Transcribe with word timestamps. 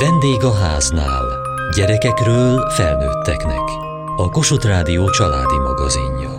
Vendég 0.00 0.42
a 0.42 0.52
háznál. 0.52 1.24
Gyerekekről 1.76 2.70
felnőtteknek. 2.70 3.68
A 4.16 4.28
Kossuth 4.30 4.66
Rádió 4.66 5.10
családi 5.10 5.58
magazinja. 5.58 6.30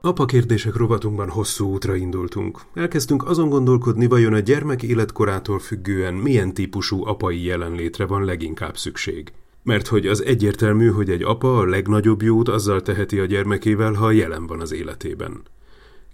Apa 0.00 0.24
kérdések 0.24 0.76
rovatunkban 0.76 1.28
hosszú 1.28 1.72
útra 1.72 1.94
indultunk. 1.94 2.60
Elkezdtünk 2.74 3.28
azon 3.28 3.48
gondolkodni, 3.48 4.06
vajon 4.06 4.32
a 4.32 4.38
gyermek 4.38 4.82
életkorától 4.82 5.58
függően 5.58 6.14
milyen 6.14 6.54
típusú 6.54 7.06
apai 7.06 7.44
jelenlétre 7.44 8.06
van 8.06 8.24
leginkább 8.24 8.76
szükség. 8.76 9.32
Mert 9.62 9.86
hogy 9.86 10.06
az 10.06 10.24
egyértelmű, 10.24 10.90
hogy 10.90 11.10
egy 11.10 11.22
apa 11.22 11.58
a 11.58 11.64
legnagyobb 11.64 12.22
jót 12.22 12.48
azzal 12.48 12.82
teheti 12.82 13.18
a 13.18 13.24
gyermekével, 13.24 13.92
ha 13.92 14.10
jelen 14.10 14.46
van 14.46 14.60
az 14.60 14.72
életében. 14.72 15.42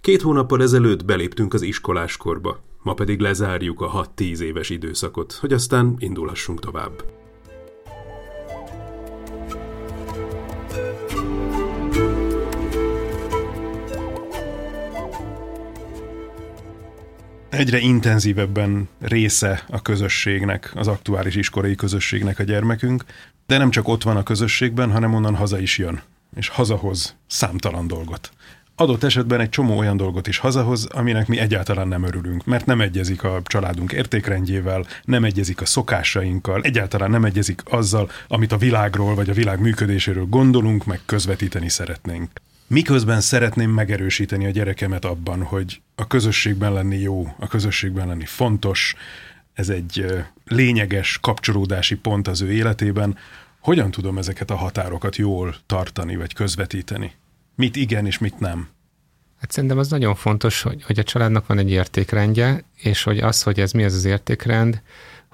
Két 0.01 0.21
hónappal 0.21 0.61
ezelőtt 0.61 1.05
beléptünk 1.05 1.53
az 1.53 1.61
iskoláskorba, 1.61 2.59
ma 2.83 2.93
pedig 2.93 3.19
lezárjuk 3.19 3.81
a 3.81 4.09
6-10 4.17 4.39
éves 4.39 4.69
időszakot, 4.69 5.33
hogy 5.33 5.53
aztán 5.53 5.95
indulhassunk 5.99 6.59
tovább. 6.59 7.03
Egyre 17.49 17.77
intenzívebben 17.77 18.89
része 18.99 19.63
a 19.69 19.81
közösségnek, 19.81 20.71
az 20.75 20.87
aktuális 20.87 21.35
iskolai 21.35 21.75
közösségnek 21.75 22.39
a 22.39 22.43
gyermekünk, 22.43 23.03
de 23.45 23.57
nem 23.57 23.69
csak 23.69 23.87
ott 23.87 24.03
van 24.03 24.17
a 24.17 24.23
közösségben, 24.23 24.91
hanem 24.91 25.13
onnan 25.13 25.35
haza 25.35 25.59
is 25.59 25.77
jön, 25.77 26.01
és 26.35 26.47
hazahoz 26.47 27.15
számtalan 27.27 27.87
dolgot 27.87 28.31
adott 28.75 29.03
esetben 29.03 29.39
egy 29.39 29.49
csomó 29.49 29.77
olyan 29.77 29.97
dolgot 29.97 30.27
is 30.27 30.37
hazahoz, 30.37 30.85
aminek 30.85 31.27
mi 31.27 31.39
egyáltalán 31.39 31.87
nem 31.87 32.03
örülünk, 32.03 32.45
mert 32.45 32.65
nem 32.65 32.81
egyezik 32.81 33.23
a 33.23 33.41
családunk 33.43 33.91
értékrendjével, 33.91 34.85
nem 35.03 35.23
egyezik 35.23 35.61
a 35.61 35.65
szokásainkkal, 35.65 36.61
egyáltalán 36.61 37.09
nem 37.09 37.25
egyezik 37.25 37.61
azzal, 37.65 38.09
amit 38.27 38.51
a 38.51 38.57
világról 38.57 39.15
vagy 39.15 39.29
a 39.29 39.33
világ 39.33 39.59
működéséről 39.59 40.25
gondolunk, 40.25 40.85
meg 40.85 40.99
közvetíteni 41.05 41.69
szeretnénk. 41.69 42.29
Miközben 42.67 43.21
szeretném 43.21 43.69
megerősíteni 43.69 44.45
a 44.45 44.49
gyerekemet 44.49 45.05
abban, 45.05 45.43
hogy 45.43 45.81
a 45.95 46.07
közösségben 46.07 46.73
lenni 46.73 46.99
jó, 46.99 47.35
a 47.39 47.47
közösségben 47.47 48.07
lenni 48.07 48.25
fontos, 48.25 48.95
ez 49.53 49.69
egy 49.69 50.05
lényeges 50.45 51.17
kapcsolódási 51.21 51.95
pont 51.95 52.27
az 52.27 52.41
ő 52.41 52.51
életében, 52.51 53.17
hogyan 53.59 53.91
tudom 53.91 54.17
ezeket 54.17 54.51
a 54.51 54.55
határokat 54.55 55.15
jól 55.15 55.55
tartani 55.65 56.15
vagy 56.15 56.33
közvetíteni? 56.33 57.11
Mit 57.55 57.75
igen 57.75 58.05
és 58.05 58.17
mit 58.17 58.39
nem? 58.39 58.67
Hát 59.39 59.51
szerintem 59.51 59.77
az 59.77 59.89
nagyon 59.89 60.15
fontos, 60.15 60.61
hogy, 60.61 60.83
hogy 60.83 60.99
a 60.99 61.03
családnak 61.03 61.47
van 61.47 61.57
egy 61.57 61.71
értékrendje, 61.71 62.63
és 62.75 63.03
hogy 63.03 63.19
az, 63.19 63.43
hogy 63.43 63.59
ez 63.59 63.71
mi 63.71 63.83
az 63.83 63.93
az 63.93 64.05
értékrend, 64.05 64.81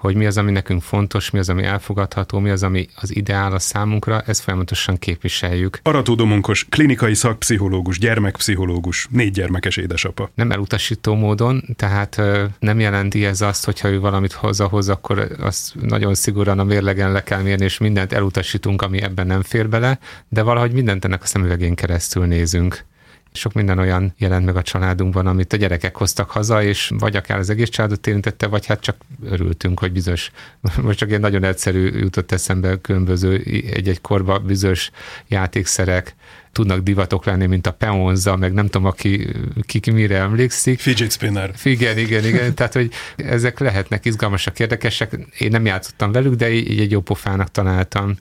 hogy 0.00 0.14
mi 0.14 0.26
az, 0.26 0.38
ami 0.38 0.50
nekünk 0.50 0.82
fontos, 0.82 1.30
mi 1.30 1.38
az, 1.38 1.48
ami 1.48 1.62
elfogadható, 1.62 2.38
mi 2.38 2.50
az, 2.50 2.62
ami 2.62 2.88
az 2.94 3.16
ideál 3.16 3.52
a 3.52 3.58
számunkra, 3.58 4.20
ezt 4.20 4.40
folyamatosan 4.40 4.98
képviseljük. 4.98 5.78
Arató 5.82 6.14
Domonkos, 6.14 6.66
klinikai 6.68 7.14
szakpszichológus, 7.14 7.98
gyermekpszichológus, 7.98 9.06
négy 9.10 9.30
gyermekes 9.30 9.76
édesapa. 9.76 10.30
Nem 10.34 10.50
elutasító 10.50 11.14
módon, 11.14 11.62
tehát 11.76 12.22
nem 12.58 12.80
jelenti 12.80 13.24
ez 13.24 13.40
azt, 13.40 13.64
hogyha 13.64 13.88
ő 13.88 14.00
valamit 14.00 14.32
hozahoz, 14.32 14.88
akkor 14.88 15.28
azt 15.40 15.74
nagyon 15.80 16.14
szigorúan 16.14 16.58
a 16.58 16.64
mérlegen 16.64 17.12
le 17.12 17.22
kell 17.22 17.42
mérni, 17.42 17.64
és 17.64 17.78
mindent 17.78 18.12
elutasítunk, 18.12 18.82
ami 18.82 19.02
ebben 19.02 19.26
nem 19.26 19.42
fér 19.42 19.68
bele, 19.68 19.98
de 20.28 20.42
valahogy 20.42 20.72
mindent 20.72 21.04
ennek 21.04 21.22
a 21.22 21.26
szemüvegén 21.26 21.74
keresztül 21.74 22.26
nézünk 22.26 22.84
sok 23.32 23.52
minden 23.52 23.78
olyan 23.78 24.14
jelent 24.18 24.44
meg 24.44 24.56
a 24.56 24.62
családunkban, 24.62 25.26
amit 25.26 25.52
a 25.52 25.56
gyerekek 25.56 25.96
hoztak 25.96 26.30
haza, 26.30 26.62
és 26.62 26.92
vagy 26.98 27.16
akár 27.16 27.38
az 27.38 27.50
egész 27.50 27.68
családot 27.68 28.06
érintette, 28.06 28.46
vagy 28.46 28.66
hát 28.66 28.80
csak 28.80 28.96
örültünk, 29.24 29.78
hogy 29.78 29.92
bizonyos, 29.92 30.30
most 30.82 30.98
csak 30.98 31.10
egy 31.10 31.20
nagyon 31.20 31.44
egyszerű 31.44 31.98
jutott 31.98 32.32
eszembe 32.32 32.80
különböző 32.80 33.42
egy-egy 33.72 34.00
korba 34.00 34.38
bizonyos 34.38 34.90
játékszerek, 35.28 36.14
tudnak 36.52 36.80
divatok 36.80 37.24
lenni, 37.24 37.46
mint 37.46 37.66
a 37.66 37.72
peonza, 37.72 38.36
meg 38.36 38.52
nem 38.52 38.64
tudom, 38.64 38.86
aki 38.86 39.28
ki, 39.62 39.80
ki 39.80 39.90
mire 39.90 40.16
emlékszik. 40.16 40.80
Fidget 40.80 41.12
spinner. 41.12 41.50
Igen, 41.62 41.98
igen, 41.98 42.24
igen. 42.24 42.54
Tehát, 42.54 42.72
hogy 42.72 42.92
ezek 43.16 43.58
lehetnek 43.58 44.04
izgalmasak, 44.04 44.58
érdekesek. 44.58 45.16
Én 45.38 45.50
nem 45.50 45.64
játszottam 45.64 46.12
velük, 46.12 46.34
de 46.34 46.50
így 46.50 46.80
egy 46.80 46.90
jó 46.90 47.00
pofának 47.00 47.50
találtam. 47.50 48.16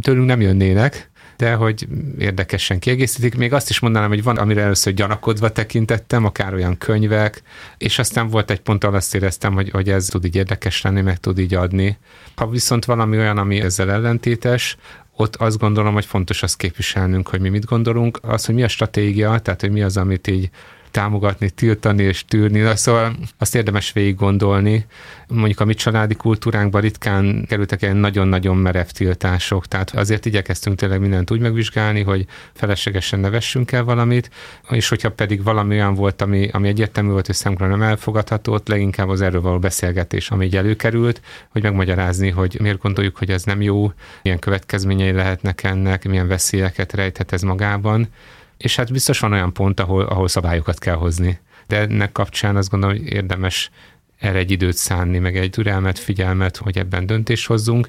Tőlünk 0.00 0.26
nem 0.26 0.40
jönnének, 0.40 1.10
de 1.44 1.54
hogy 1.54 1.86
érdekesen 2.18 2.78
kiegészítik. 2.78 3.36
Még 3.36 3.52
azt 3.52 3.70
is 3.70 3.80
mondanám, 3.80 4.08
hogy 4.08 4.22
van, 4.22 4.36
amire 4.36 4.62
először 4.62 4.94
gyanakodva 4.94 5.48
tekintettem, 5.48 6.24
akár 6.24 6.54
olyan 6.54 6.78
könyvek, 6.78 7.42
és 7.78 7.98
aztán 7.98 8.28
volt 8.28 8.50
egy 8.50 8.60
pont, 8.60 8.84
ahol 8.84 8.96
azt 8.96 9.14
éreztem, 9.14 9.54
hogy, 9.54 9.70
hogy 9.70 9.90
ez 9.90 10.06
tud 10.06 10.24
így 10.24 10.36
érdekes 10.36 10.82
lenni, 10.82 11.00
meg 11.00 11.18
tud 11.18 11.38
így 11.38 11.54
adni. 11.54 11.98
Ha 12.34 12.48
viszont 12.48 12.84
valami 12.84 13.16
olyan, 13.16 13.38
ami 13.38 13.60
ezzel 13.60 13.90
ellentétes, 13.90 14.76
ott 15.16 15.36
azt 15.36 15.58
gondolom, 15.58 15.94
hogy 15.94 16.04
fontos 16.04 16.42
azt 16.42 16.56
képviselnünk, 16.56 17.28
hogy 17.28 17.40
mi 17.40 17.48
mit 17.48 17.64
gondolunk. 17.64 18.18
Az, 18.22 18.44
hogy 18.44 18.54
mi 18.54 18.62
a 18.62 18.68
stratégia, 18.68 19.38
tehát 19.38 19.60
hogy 19.60 19.70
mi 19.70 19.82
az, 19.82 19.96
amit 19.96 20.26
így 20.26 20.50
támogatni, 20.94 21.50
tiltani 21.50 22.02
és 22.02 22.24
tűrni. 22.24 22.76
Szóval 22.76 23.16
azt 23.38 23.54
érdemes 23.54 23.92
végig 23.92 24.16
gondolni. 24.16 24.86
Mondjuk 25.28 25.60
a 25.60 25.64
mi 25.64 25.74
családi 25.74 26.14
kultúránkban 26.14 26.80
ritkán 26.80 27.44
kerültek 27.48 27.82
ilyen 27.82 27.96
nagyon-nagyon 27.96 28.56
merev 28.56 28.86
tiltások, 28.86 29.66
tehát 29.66 29.90
azért 29.90 30.26
igyekeztünk 30.26 30.76
tényleg 30.76 31.00
mindent 31.00 31.30
úgy 31.30 31.40
megvizsgálni, 31.40 32.02
hogy 32.02 32.26
feleslegesen 32.52 33.20
ne 33.20 33.30
vessünk 33.30 33.72
el 33.72 33.84
valamit, 33.84 34.30
és 34.70 34.88
hogyha 34.88 35.10
pedig 35.10 35.42
valami 35.42 35.74
olyan 35.74 35.94
volt, 35.94 36.22
ami, 36.22 36.48
ami 36.52 36.68
egyértelmű 36.68 37.10
volt, 37.10 37.26
hogy 37.26 37.34
számunkra 37.34 37.66
nem 37.66 37.82
elfogadható, 37.82 38.52
ott 38.52 38.68
leginkább 38.68 39.08
az 39.08 39.20
erről 39.20 39.40
való 39.40 39.58
beszélgetés, 39.58 40.30
ami 40.30 40.44
így 40.44 40.56
előkerült, 40.56 41.20
hogy 41.48 41.62
megmagyarázni, 41.62 42.30
hogy 42.30 42.56
miért 42.60 42.82
gondoljuk, 42.82 43.16
hogy 43.16 43.30
ez 43.30 43.42
nem 43.42 43.62
jó, 43.62 43.92
milyen 44.22 44.38
következményei 44.38 45.12
lehetnek 45.12 45.62
ennek, 45.62 46.08
milyen 46.08 46.28
veszélyeket 46.28 46.92
rejthet 46.92 47.32
ez 47.32 47.42
magában 47.42 48.08
és 48.56 48.76
hát 48.76 48.92
biztos 48.92 49.18
van 49.18 49.32
olyan 49.32 49.52
pont, 49.52 49.80
ahol, 49.80 50.02
ahol 50.02 50.28
szabályokat 50.28 50.78
kell 50.78 50.94
hozni. 50.94 51.38
De 51.66 51.80
ennek 51.80 52.12
kapcsán 52.12 52.56
azt 52.56 52.70
gondolom, 52.70 52.96
hogy 52.96 53.06
érdemes 53.06 53.70
erre 54.18 54.38
egy 54.38 54.50
időt 54.50 54.76
szánni, 54.76 55.18
meg 55.18 55.36
egy 55.36 55.50
türelmet, 55.50 55.98
figyelmet, 55.98 56.56
hogy 56.56 56.78
ebben 56.78 57.06
döntést 57.06 57.46
hozzunk, 57.46 57.88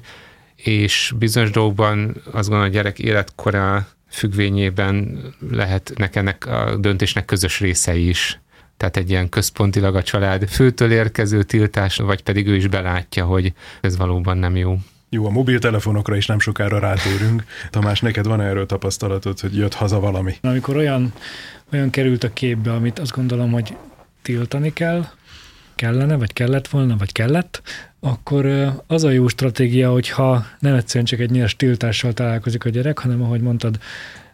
és 0.56 1.12
bizonyos 1.18 1.50
dolgokban 1.50 2.22
azt 2.32 2.48
gondolom, 2.48 2.70
a 2.70 2.74
gyerek 2.74 2.98
életkora 2.98 3.88
függvényében 4.10 5.18
lehetnek 5.50 6.16
ennek 6.16 6.46
a 6.46 6.76
döntésnek 6.76 7.24
közös 7.24 7.60
részei 7.60 8.08
is. 8.08 8.40
Tehát 8.76 8.96
egy 8.96 9.10
ilyen 9.10 9.28
központilag 9.28 9.96
a 9.96 10.02
család 10.02 10.48
főtől 10.48 10.92
érkező 10.92 11.42
tiltás, 11.42 11.96
vagy 11.96 12.22
pedig 12.22 12.46
ő 12.46 12.54
is 12.56 12.66
belátja, 12.66 13.24
hogy 13.24 13.52
ez 13.80 13.96
valóban 13.96 14.38
nem 14.38 14.56
jó. 14.56 14.78
Jó, 15.08 15.26
a 15.26 15.30
mobiltelefonokra 15.30 16.16
is 16.16 16.26
nem 16.26 16.38
sokára 16.38 16.78
rátérünk. 16.78 17.44
Tamás, 17.70 18.00
neked 18.00 18.26
van 18.26 18.40
erről 18.40 18.66
tapasztalatod, 18.66 19.40
hogy 19.40 19.56
jött 19.56 19.74
haza 19.74 20.00
valami? 20.00 20.34
Amikor 20.40 20.76
olyan, 20.76 21.12
olyan 21.72 21.90
került 21.90 22.24
a 22.24 22.32
képbe, 22.32 22.72
amit 22.72 22.98
azt 22.98 23.12
gondolom, 23.12 23.52
hogy 23.52 23.76
tiltani 24.22 24.72
kell, 24.72 25.06
kellene, 25.74 26.16
vagy 26.16 26.32
kellett 26.32 26.68
volna, 26.68 26.96
vagy 26.96 27.12
kellett, 27.12 27.62
akkor 28.00 28.46
az 28.86 29.04
a 29.04 29.10
jó 29.10 29.28
stratégia, 29.28 29.90
hogyha 29.90 30.46
nem 30.58 30.74
egyszerűen 30.74 31.04
csak 31.04 31.20
egy 31.20 31.30
nyers 31.30 31.56
tiltással 31.56 32.12
találkozik 32.12 32.64
a 32.64 32.68
gyerek, 32.68 32.98
hanem 32.98 33.22
ahogy 33.22 33.40
mondtad, 33.40 33.78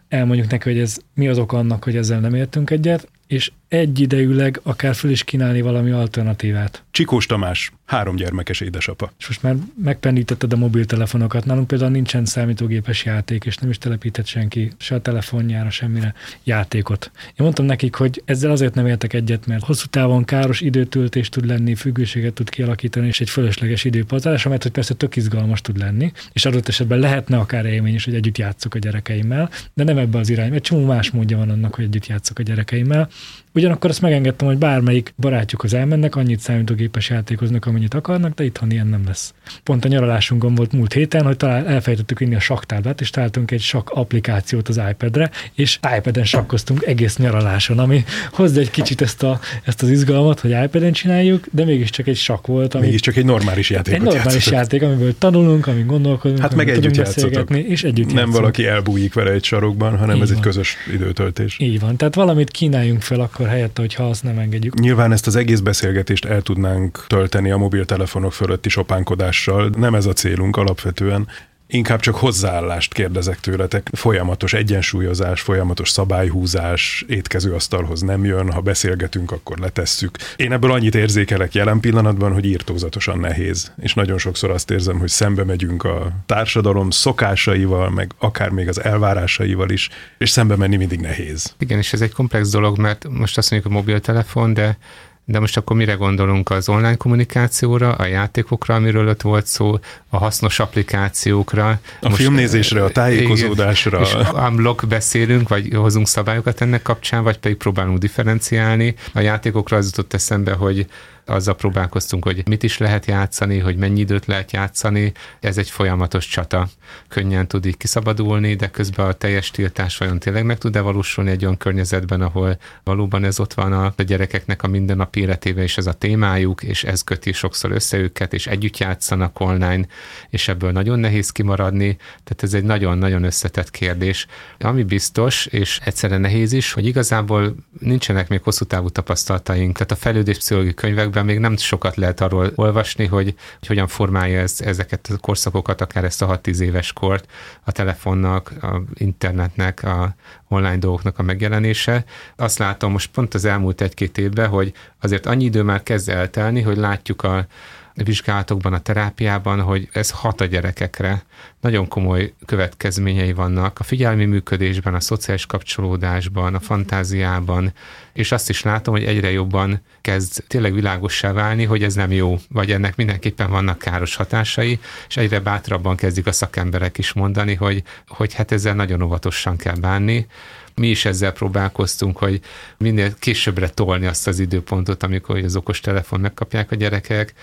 elmondjuk 0.07 0.51
neki, 0.51 0.69
hogy 0.69 0.79
ez 0.79 0.97
mi 1.13 1.27
az 1.27 1.37
ok 1.37 1.53
annak, 1.53 1.83
hogy 1.83 1.95
ezzel 1.95 2.19
nem 2.19 2.33
értünk 2.33 2.69
egyet, 2.69 3.07
és 3.27 3.51
egyidejűleg 3.73 4.59
akár 4.63 4.95
föl 4.95 5.11
is 5.11 5.23
kínálni 5.23 5.61
valami 5.61 5.91
alternatívát. 5.91 6.83
Csikós 6.91 7.25
Tamás, 7.25 7.71
három 7.85 8.15
gyermekes 8.15 8.61
édesapa. 8.61 9.11
És 9.19 9.27
most 9.27 9.43
már 9.43 9.55
megpendítetted 9.83 10.53
a 10.53 10.55
mobiltelefonokat. 10.55 11.45
Nálunk 11.45 11.67
például 11.67 11.91
nincsen 11.91 12.25
számítógépes 12.25 13.05
játék, 13.05 13.45
és 13.45 13.57
nem 13.57 13.69
is 13.69 13.77
telepített 13.77 14.25
senki 14.25 14.71
se 14.77 14.95
a 14.95 15.01
telefonjára, 15.01 15.69
semmire 15.69 16.13
játékot. 16.43 17.11
Én 17.27 17.33
mondtam 17.37 17.65
nekik, 17.65 17.95
hogy 17.95 18.21
ezzel 18.25 18.51
azért 18.51 18.73
nem 18.73 18.87
értek 18.87 19.13
egyet, 19.13 19.45
mert 19.45 19.63
hosszú 19.63 19.85
távon 19.89 20.25
káros 20.25 20.61
időtöltés 20.61 21.29
tud 21.29 21.45
lenni, 21.45 21.75
függőséget 21.75 22.33
tud 22.33 22.49
kialakítani, 22.49 23.07
és 23.07 23.21
egy 23.21 23.29
fölösleges 23.29 23.83
időpazarlás, 23.83 24.45
amelyet 24.45 24.63
hogy 24.63 24.71
persze 24.71 24.93
tök 24.93 25.15
izgalmas 25.15 25.61
tud 25.61 25.77
lenni, 25.77 26.11
és 26.33 26.45
adott 26.45 26.67
esetben 26.67 26.99
lehetne 26.99 27.37
akár 27.37 27.65
élmény 27.65 27.93
is, 27.93 28.05
hogy 28.05 28.15
együtt 28.15 28.37
játszok 28.37 28.75
a 28.75 28.79
gyerekeimmel, 28.79 29.49
de 29.73 29.83
nem 29.83 29.97
ebbe 29.97 30.17
az 30.17 30.29
irányba. 30.29 30.55
Egy 30.55 30.61
csomó 30.61 30.85
más 30.85 31.11
módja 31.11 31.37
van 31.37 31.49
annak, 31.49 31.75
hogy 31.75 31.83
együtt 31.83 32.07
játszok 32.07 32.39
a 32.39 32.43
gyerekeimmel. 32.43 33.09
Ugyanakkor 33.55 33.89
azt 33.89 34.01
megengedtem, 34.01 34.47
hogy 34.47 34.57
bármelyik 34.57 35.13
barátjukhoz 35.17 35.73
elmennek, 35.73 36.15
annyit 36.15 36.39
számítógépes 36.39 37.09
játékoznak, 37.09 37.65
amennyit 37.65 37.93
akarnak, 37.93 38.33
de 38.33 38.43
itthon 38.43 38.71
ilyen 38.71 38.87
nem 38.87 39.03
lesz. 39.05 39.33
Pont 39.63 39.85
a 39.85 39.87
nyaralásunkon 39.87 40.55
volt 40.55 40.71
múlt 40.71 40.93
héten, 40.93 41.25
hogy 41.25 41.37
talál, 41.37 41.67
elfejtettük 41.67 42.19
vinni 42.19 42.35
a 42.35 42.39
saktáblát, 42.39 43.01
és 43.01 43.09
találtunk 43.09 43.51
egy 43.51 43.61
sak 43.61 43.89
applikációt 43.89 44.69
az 44.69 44.81
iPad-re, 44.89 45.31
és 45.53 45.79
iPad-en 45.97 46.23
sakkoztunk 46.23 46.83
egész 46.85 47.17
nyaraláson, 47.17 47.79
ami 47.79 48.03
hozza 48.31 48.59
egy 48.59 48.71
kicsit 48.71 49.01
ezt, 49.01 49.23
a, 49.23 49.39
ezt 49.63 49.81
az 49.81 49.89
izgalmat, 49.89 50.39
hogy 50.39 50.51
iPad-en 50.63 50.91
csináljuk, 50.91 51.45
de 51.51 51.65
mégiscsak 51.65 52.07
egy 52.07 52.15
sak 52.17 52.47
volt. 52.47 52.73
Ami 52.73 52.85
mégiscsak 52.85 53.15
egy 53.15 53.25
normális 53.25 53.69
játék. 53.69 53.93
Egy 53.93 54.01
normális 54.01 54.33
játszotok. 54.33 54.53
játék, 54.53 54.81
amiből 54.81 55.17
tanulunk, 55.17 55.67
amin 55.67 55.85
gondolkodunk, 55.85 56.39
hát 56.41 56.55
meg 56.55 56.69
együtt 56.69 56.95
játszotok. 56.95 57.57
és 57.57 57.83
együtt 57.83 58.05
Nem 58.07 58.15
játszunk. 58.15 58.35
valaki 58.35 58.65
elbújik 58.65 59.13
vele 59.13 59.31
egy 59.31 59.43
sarokban, 59.43 59.97
hanem 59.97 60.15
Így 60.15 60.21
ez 60.21 60.27
van. 60.27 60.37
egy 60.37 60.43
közös 60.43 60.77
időtöltés. 60.93 61.57
Így 61.59 61.79
van, 61.79 61.95
tehát 61.95 62.15
valamit 62.15 62.51
kínáljunk 62.51 63.01
fel 63.01 63.19
akkor 63.19 63.42
akkor 63.43 63.55
helyette, 63.55 63.81
hogyha 63.81 64.03
azt 64.03 64.23
nem 64.23 64.37
engedjük. 64.37 64.79
Nyilván 64.79 65.11
ezt 65.11 65.27
az 65.27 65.35
egész 65.35 65.59
beszélgetést 65.59 66.25
el 66.25 66.41
tudnánk 66.41 67.05
tölteni 67.07 67.51
a 67.51 67.57
mobiltelefonok 67.57 68.33
fölötti 68.33 68.69
sopánkodással. 68.69 69.69
Nem 69.77 69.95
ez 69.95 70.05
a 70.05 70.13
célunk 70.13 70.57
alapvetően, 70.57 71.27
Inkább 71.67 71.99
csak 71.99 72.15
hozzáállást 72.15 72.93
kérdezek 72.93 73.39
tőletek. 73.39 73.89
Folyamatos 73.91 74.53
egyensúlyozás, 74.53 75.41
folyamatos 75.41 75.89
szabályhúzás, 75.89 77.05
étkezőasztalhoz 77.07 78.01
nem 78.01 78.25
jön, 78.25 78.51
ha 78.51 78.61
beszélgetünk, 78.61 79.31
akkor 79.31 79.57
letesszük. 79.57 80.17
Én 80.35 80.51
ebből 80.51 80.71
annyit 80.71 80.95
érzékelek 80.95 81.53
jelen 81.53 81.79
pillanatban, 81.79 82.33
hogy 82.33 82.45
írtózatosan 82.45 83.19
nehéz. 83.19 83.71
És 83.81 83.93
nagyon 83.93 84.17
sokszor 84.17 84.49
azt 84.49 84.71
érzem, 84.71 84.99
hogy 84.99 85.09
szembe 85.09 85.43
megyünk 85.43 85.83
a 85.83 86.11
társadalom 86.25 86.89
szokásaival, 86.89 87.89
meg 87.89 88.11
akár 88.17 88.49
még 88.49 88.67
az 88.67 88.83
elvárásaival 88.83 89.69
is, 89.69 89.89
és 90.17 90.29
szembe 90.29 90.55
menni 90.55 90.75
mindig 90.75 90.99
nehéz. 90.99 91.55
Igen, 91.59 91.77
és 91.77 91.93
ez 91.93 92.01
egy 92.01 92.13
komplex 92.13 92.49
dolog, 92.49 92.77
mert 92.77 93.07
most 93.09 93.37
azt 93.37 93.51
mondjuk 93.51 93.73
a 93.73 93.75
mobiltelefon, 93.75 94.53
de 94.53 94.77
de 95.25 95.39
most 95.39 95.57
akkor 95.57 95.75
mire 95.75 95.93
gondolunk 95.93 96.49
az 96.49 96.69
online 96.69 96.95
kommunikációra, 96.95 97.91
a 97.91 98.05
játékokra, 98.05 98.75
amiről 98.75 99.07
ott 99.07 99.21
volt 99.21 99.45
szó, 99.45 99.79
a 100.09 100.17
hasznos 100.17 100.59
applikációkra. 100.59 101.69
A 101.69 101.79
most, 102.01 102.15
filmnézésre, 102.15 102.83
a 102.83 102.89
tájékozódásra. 102.89 104.01
És 104.01 104.15
unblock 104.33 104.87
beszélünk, 104.87 105.49
vagy 105.49 105.73
hozunk 105.75 106.07
szabályokat 106.07 106.61
ennek 106.61 106.81
kapcsán, 106.81 107.23
vagy 107.23 107.37
pedig 107.37 107.57
próbálunk 107.57 107.97
differenciálni. 107.97 108.95
A 109.13 109.19
játékokra 109.19 109.77
az 109.77 109.85
jutott 109.85 110.13
eszembe, 110.13 110.53
hogy 110.53 110.87
azzal 111.25 111.55
próbálkoztunk, 111.55 112.23
hogy 112.23 112.47
mit 112.47 112.63
is 112.63 112.77
lehet 112.77 113.05
játszani, 113.05 113.59
hogy 113.59 113.75
mennyi 113.75 113.99
időt 113.99 114.25
lehet 114.25 114.51
játszani. 114.51 115.11
Ez 115.39 115.57
egy 115.57 115.69
folyamatos 115.69 116.27
csata. 116.27 116.67
Könnyen 117.07 117.47
tud 117.47 117.65
így 117.65 117.77
kiszabadulni, 117.77 118.55
de 118.55 118.69
közben 118.69 119.07
a 119.07 119.13
teljes 119.13 119.51
tiltás 119.51 119.97
vajon 119.97 120.19
tényleg 120.19 120.45
meg 120.45 120.57
tud-e 120.57 120.81
valósulni 120.81 121.31
egy 121.31 121.43
olyan 121.43 121.57
környezetben, 121.57 122.21
ahol 122.21 122.57
valóban 122.83 123.23
ez 123.23 123.39
ott 123.39 123.53
van 123.53 123.73
a 123.73 123.93
gyerekeknek 124.03 124.63
a 124.63 124.67
mindennapi 124.67 125.19
életében, 125.19 125.63
és 125.63 125.77
ez 125.77 125.87
a 125.87 125.93
témájuk, 125.93 126.63
és 126.63 126.83
ez 126.83 127.01
köti 127.01 127.31
sokszor 127.31 127.71
össze 127.71 127.97
őket, 127.97 128.33
és 128.33 128.47
együtt 128.47 128.77
játszanak 128.77 129.39
online, 129.39 129.85
és 130.29 130.47
ebből 130.47 130.71
nagyon 130.71 130.99
nehéz 130.99 131.29
kimaradni. 131.29 131.95
Tehát 131.95 132.43
ez 132.43 132.53
egy 132.53 132.63
nagyon-nagyon 132.63 133.23
összetett 133.23 133.71
kérdés. 133.71 134.27
Ami 134.59 134.83
biztos, 134.83 135.45
és 135.45 135.79
egyszerre 135.83 136.17
nehéz 136.17 136.51
is, 136.51 136.71
hogy 136.71 136.85
igazából 136.85 137.55
nincsenek 137.79 138.29
még 138.29 138.41
hosszú 138.43 138.65
távú 138.65 138.89
tapasztalataink. 138.89 139.73
Tehát 139.73 139.91
a 139.91 139.95
fejlődés 139.95 140.37
pszichológiai 140.37 140.73
könyvek 140.73 141.09
könyvekben 141.13 141.25
még 141.25 141.39
nem 141.39 141.57
sokat 141.57 141.95
lehet 141.95 142.21
arról 142.21 142.51
olvasni, 142.55 143.05
hogy, 143.05 143.35
hogy 143.59 143.67
hogyan 143.67 143.87
formálja 143.87 144.39
ez, 144.39 144.61
ezeket 144.61 145.09
a 145.13 145.17
korszakokat, 145.17 145.81
akár 145.81 146.03
ezt 146.03 146.21
a 146.21 146.39
6-10 146.39 146.59
éves 146.59 146.93
kort 146.93 147.25
a 147.63 147.71
telefonnak, 147.71 148.51
a 148.61 148.81
internetnek, 148.93 149.83
a 149.83 150.15
online 150.47 150.77
dolgoknak 150.77 151.19
a 151.19 151.23
megjelenése. 151.23 152.03
Azt 152.35 152.57
látom 152.57 152.91
most 152.91 153.11
pont 153.11 153.33
az 153.33 153.45
elmúlt 153.45 153.81
egy-két 153.81 154.17
évben, 154.17 154.49
hogy 154.49 154.73
azért 155.01 155.25
annyi 155.25 155.43
idő 155.43 155.63
már 155.63 155.83
kezd 155.83 156.09
eltelni, 156.09 156.61
hogy 156.61 156.77
látjuk 156.77 157.23
a, 157.23 157.45
vizsgálatokban, 157.93 158.73
a 158.73 158.79
terápiában, 158.79 159.61
hogy 159.61 159.89
ez 159.91 160.11
hat 160.11 160.41
a 160.41 160.45
gyerekekre. 160.45 161.23
Nagyon 161.61 161.87
komoly 161.87 162.33
következményei 162.45 163.33
vannak 163.33 163.79
a 163.79 163.83
figyelmi 163.83 164.25
működésben, 164.25 164.93
a 164.93 164.99
szociális 164.99 165.45
kapcsolódásban, 165.45 166.55
a 166.55 166.59
fantáziában, 166.59 167.73
és 168.13 168.31
azt 168.31 168.49
is 168.49 168.61
látom, 168.61 168.93
hogy 168.93 169.03
egyre 169.03 169.31
jobban 169.31 169.81
kezd 170.01 170.43
tényleg 170.47 170.73
világossá 170.73 171.31
válni, 171.31 171.63
hogy 171.63 171.83
ez 171.83 171.93
nem 171.93 172.11
jó, 172.11 172.37
vagy 172.49 172.71
ennek 172.71 172.95
mindenképpen 172.95 173.49
vannak 173.49 173.77
káros 173.77 174.15
hatásai, 174.15 174.79
és 175.07 175.17
egyre 175.17 175.39
bátrabban 175.39 175.95
kezdik 175.95 176.27
a 176.27 176.31
szakemberek 176.31 176.97
is 176.97 177.13
mondani, 177.13 177.53
hogy, 177.53 177.83
hogy 178.07 178.33
hát 178.33 178.51
ezzel 178.51 178.75
nagyon 178.75 179.01
óvatosan 179.01 179.57
kell 179.57 179.75
bánni. 179.75 180.27
Mi 180.75 180.87
is 180.87 181.05
ezzel 181.05 181.31
próbálkoztunk, 181.31 182.17
hogy 182.17 182.39
minél 182.77 183.13
későbbre 183.19 183.69
tolni 183.69 184.05
azt 184.05 184.27
az 184.27 184.39
időpontot, 184.39 185.03
amikor 185.03 185.37
az 185.37 185.55
okostelefon 185.55 186.19
megkapják 186.19 186.71
a 186.71 186.75
gyerekek, 186.75 187.33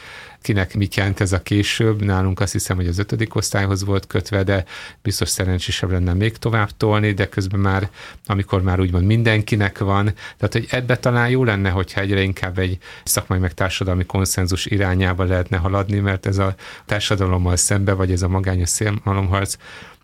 kinek 0.43 0.75
mit 0.75 0.95
jelent 0.95 1.21
ez 1.21 1.33
a 1.33 1.43
később. 1.43 2.03
Nálunk 2.03 2.41
azt 2.41 2.53
hiszem, 2.53 2.77
hogy 2.77 2.87
az 2.87 2.99
ötödik 2.99 3.35
osztályhoz 3.35 3.85
volt 3.85 4.07
kötve, 4.07 4.43
de 4.43 4.65
biztos 5.03 5.29
szerencsésebb 5.29 5.91
lenne 5.91 6.13
még 6.13 6.37
tovább 6.37 6.71
tolni, 6.77 7.13
de 7.13 7.29
közben 7.29 7.61
már, 7.61 7.91
amikor 8.27 8.63
már 8.63 8.81
úgymond 8.81 9.05
mindenkinek 9.05 9.79
van, 9.79 10.05
tehát 10.37 10.53
hogy 10.53 10.67
ebbe 10.71 10.97
talán 10.97 11.29
jó 11.29 11.45
lenne, 11.45 11.71
hogyha 11.71 12.01
egyre 12.01 12.21
inkább 12.21 12.59
egy 12.59 12.79
szakmai 13.05 13.39
meg 13.39 13.55
társadalmi 13.55 14.05
konszenzus 14.05 14.67
irányába 14.67 15.25
lehetne 15.25 15.57
haladni, 15.57 15.99
mert 15.99 16.27
ez 16.27 16.39
a 16.39 16.55
társadalommal 16.87 17.57
szembe, 17.57 17.93
vagy 17.93 18.13
ez 18.13 18.23
a 18.23 18.29
magányos 18.29 18.69
szélmalomharc 18.69 19.57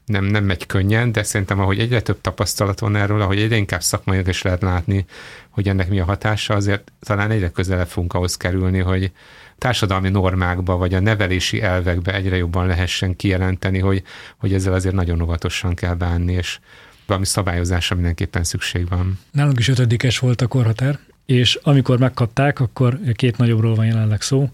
nem, 0.07 0.25
nem 0.25 0.45
megy 0.45 0.67
könnyen, 0.67 1.13
de 1.13 1.23
szerintem 1.23 1.61
ahogy 1.61 1.79
egyre 1.79 2.01
több 2.01 2.21
tapasztalat 2.21 2.81
van 2.81 2.97
erről, 2.97 3.21
ahogy 3.21 3.39
egyre 3.39 3.57
inkább 3.57 3.83
szakmailag 3.83 4.29
is 4.29 4.43
lehet 4.43 4.63
látni, 4.63 5.05
hogy 5.51 5.69
ennek 5.69 5.89
mi 5.89 6.01
a 6.01 6.05
hatása, 6.05 6.55
azért 6.55 6.93
talán 7.01 7.31
egyre 7.31 7.51
közelebb 7.51 7.87
fogunk 7.87 8.15
ahhoz 8.15 8.37
kerülni, 8.37 8.79
hogy 8.79 9.13
társadalmi 9.59 10.09
normákba, 10.09 10.77
vagy 10.77 10.95
a 10.95 11.01
nevelési 11.01 11.63
elvekbe 11.63 12.15
egyre 12.15 12.37
jobban 12.37 12.67
lehessen 12.67 13.17
kijelenteni, 13.17 13.79
hogy, 13.79 14.03
hogy 14.37 14.53
ezzel 14.53 14.73
azért 14.73 14.95
nagyon 14.95 15.21
óvatosan 15.21 15.75
kell 15.75 15.95
bánni, 15.95 16.33
és 16.33 16.59
valami 17.07 17.27
szabályozásra 17.27 17.95
mindenképpen 17.95 18.45
szükség 18.45 18.89
van. 18.89 19.19
Nálunk 19.31 19.59
is 19.59 19.69
ötödikes 19.69 20.19
volt 20.19 20.41
a 20.41 20.47
korhatár, 20.47 20.99
és 21.27 21.59
amikor 21.63 21.99
megkapták, 21.99 22.61
akkor 22.61 22.99
két 23.15 23.37
nagyobbról 23.37 23.75
van 23.75 23.87
jelenleg 23.87 24.23
szó, 24.23 24.49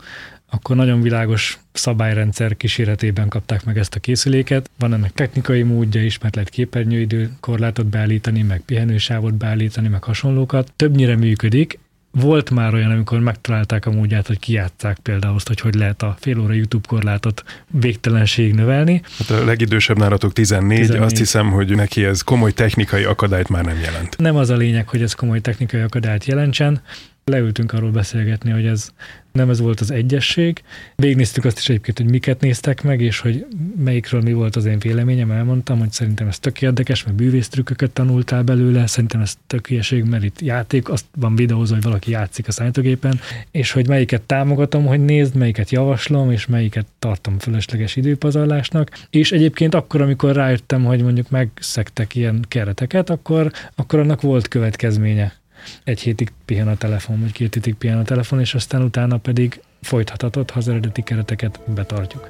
akkor 0.54 0.76
nagyon 0.76 1.00
világos 1.00 1.58
szabályrendszer 1.72 2.56
kíséretében 2.56 3.28
kapták 3.28 3.64
meg 3.64 3.78
ezt 3.78 3.94
a 3.94 4.00
készüléket. 4.00 4.70
Van 4.78 4.94
ennek 4.94 5.12
technikai 5.12 5.62
módja 5.62 6.04
is, 6.04 6.18
mert 6.18 6.34
lehet 6.34 6.50
képernyőidő 6.50 7.30
korlátot 7.40 7.86
beállítani, 7.86 8.42
meg 8.42 8.60
pihenősávot 8.60 9.34
beállítani, 9.34 9.88
meg 9.88 10.04
hasonlókat. 10.04 10.72
Többnyire 10.76 11.16
működik, 11.16 11.78
volt 12.10 12.50
már 12.50 12.74
olyan, 12.74 12.90
amikor 12.90 13.20
megtalálták 13.20 13.86
a 13.86 13.90
módját, 13.90 14.26
hogy 14.26 14.38
kijátszák 14.38 14.98
például 14.98 15.34
azt, 15.34 15.48
hogy 15.48 15.60
hogy 15.60 15.74
lehet 15.74 16.02
a 16.02 16.16
fél 16.20 16.38
óra 16.38 16.52
YouTube 16.52 16.88
korlátot 16.88 17.44
végtelenség 17.70 18.54
növelni. 18.54 19.02
Hát 19.18 19.30
a 19.30 19.44
legidősebb 19.44 19.98
nálatok 19.98 20.32
14, 20.32 20.78
14, 20.78 21.02
azt 21.02 21.16
hiszem, 21.16 21.50
hogy 21.50 21.74
neki 21.74 22.04
ez 22.04 22.22
komoly 22.22 22.52
technikai 22.52 23.04
akadályt 23.04 23.48
már 23.48 23.64
nem 23.64 23.78
jelent. 23.78 24.18
Nem 24.18 24.36
az 24.36 24.50
a 24.50 24.56
lényeg, 24.56 24.88
hogy 24.88 25.02
ez 25.02 25.12
komoly 25.12 25.40
technikai 25.40 25.80
akadályt 25.80 26.24
jelentsen, 26.24 26.82
leültünk 27.24 27.72
arról 27.72 27.90
beszélgetni, 27.90 28.50
hogy 28.50 28.66
ez 28.66 28.88
nem 29.32 29.50
ez 29.50 29.60
volt 29.60 29.80
az 29.80 29.90
egyesség. 29.90 30.62
Végnéztük 30.96 31.44
azt 31.44 31.58
is 31.58 31.68
egyébként, 31.68 31.98
hogy 31.98 32.10
miket 32.10 32.40
néztek 32.40 32.82
meg, 32.82 33.00
és 33.00 33.18
hogy 33.18 33.46
melyikről 33.84 34.20
mi 34.20 34.32
volt 34.32 34.56
az 34.56 34.64
én 34.64 34.78
véleményem. 34.78 35.30
Elmondtam, 35.30 35.78
hogy 35.78 35.92
szerintem 35.92 36.28
ez 36.28 36.38
tök 36.38 36.62
érdekes, 36.62 37.04
mert 37.04 37.16
bűvésztrükköket 37.16 37.90
tanultál 37.90 38.42
belőle, 38.42 38.86
szerintem 38.86 39.20
ez 39.20 39.34
tök 39.46 39.70
ilyeség, 39.70 40.04
mert 40.04 40.24
itt 40.24 40.40
játék, 40.40 40.88
azt 40.88 41.04
van 41.16 41.36
videózó, 41.36 41.74
hogy 41.74 41.82
valaki 41.82 42.10
játszik 42.10 42.48
a 42.48 42.52
számítógépen, 42.52 43.20
és 43.50 43.72
hogy 43.72 43.88
melyiket 43.88 44.22
támogatom, 44.22 44.86
hogy 44.86 45.04
nézd, 45.04 45.34
melyiket 45.34 45.70
javaslom, 45.70 46.30
és 46.30 46.46
melyiket 46.46 46.86
tartom 46.98 47.38
fölösleges 47.38 47.96
időpazarlásnak. 47.96 48.90
És 49.10 49.32
egyébként 49.32 49.74
akkor, 49.74 50.00
amikor 50.00 50.34
rájöttem, 50.34 50.84
hogy 50.84 51.02
mondjuk 51.02 51.30
megszektek 51.30 52.14
ilyen 52.14 52.44
kereteket, 52.48 53.10
akkor, 53.10 53.52
akkor 53.74 53.98
annak 53.98 54.20
volt 54.20 54.48
következménye 54.48 55.40
egy 55.84 56.00
hétig 56.00 56.32
pihen 56.44 56.68
a 56.68 56.76
telefon, 56.76 57.20
vagy 57.20 57.32
két 57.32 57.54
hétig 57.54 57.74
pihen 57.74 57.98
a 57.98 58.02
telefon, 58.02 58.40
és 58.40 58.54
aztán 58.54 58.82
utána 58.82 59.16
pedig 59.16 59.60
folytathatott, 59.80 60.50
ha 60.50 60.58
az 60.58 60.68
eredeti 60.68 61.02
kereteket 61.02 61.60
betartjuk. 61.74 62.28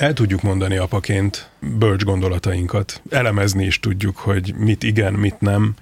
El 0.00 0.12
tudjuk 0.12 0.42
mondani 0.42 0.76
apaként 0.76 1.50
bölcs 1.78 2.04
gondolatainkat, 2.04 3.02
elemezni 3.10 3.64
is 3.64 3.80
tudjuk, 3.80 4.16
hogy 4.16 4.54
mit 4.56 4.82
igen, 4.82 5.12
mit 5.12 5.40
nem, 5.40 5.74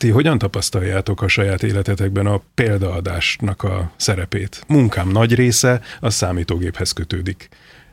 ti 0.00 0.10
hogyan 0.10 0.38
tapasztaljátok 0.38 1.22
a 1.22 1.28
saját 1.28 1.62
életetekben 1.62 2.26
a 2.26 2.40
példaadásnak 2.54 3.62
a 3.62 3.90
szerepét? 3.96 4.64
Munkám 4.66 5.08
nagy 5.08 5.34
része 5.34 5.80
a 6.00 6.10
számítógéphez 6.10 6.92
kötődik. 6.92 7.48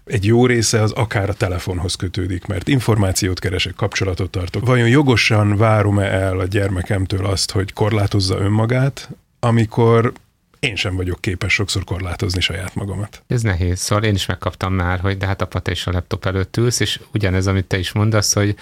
Egy 0.06 0.26
jó 0.26 0.46
része 0.46 0.82
az 0.82 0.92
akár 0.92 1.30
a 1.30 1.34
telefonhoz 1.34 1.96
kötődik, 1.96 2.46
mert 2.46 2.68
információt 2.68 3.40
keresek, 3.40 3.74
kapcsolatot 3.74 4.30
tartok. 4.30 4.66
Vajon 4.66 4.88
jogosan 4.88 5.58
várom-e 5.58 6.06
el 6.06 6.40
a 6.40 6.46
gyermekemtől 6.46 7.26
azt, 7.26 7.52
hogy 7.52 7.74
korlátozza 7.74 8.38
önmagát, 8.38 9.10
amikor 9.40 10.14
én 10.60 10.76
sem 10.76 10.96
vagyok 10.96 11.22
képes 11.22 11.54
sokszor 11.54 11.84
korlátozni 11.84 12.42
saját 12.42 12.76
magamat. 12.76 13.24
Ez 13.28 13.42
nehéz, 13.42 13.80
szóval 13.80 14.04
én 14.04 14.14
is 14.14 14.26
megkaptam 14.26 14.74
már, 14.74 15.00
hogy 15.00 15.18
de 15.18 15.26
hát 15.26 15.42
apa 15.42 15.60
te 15.60 15.72
is 15.72 15.88
a 15.88 15.92
laptop 15.92 16.26
előtt 16.26 16.58
ülsz, 16.58 16.80
és 16.80 17.00
ugyanez, 17.14 17.48
amit 17.48 17.66
te 17.66 17.78
is 17.78 17.92
mondasz, 17.92 18.34
hogy 18.34 18.56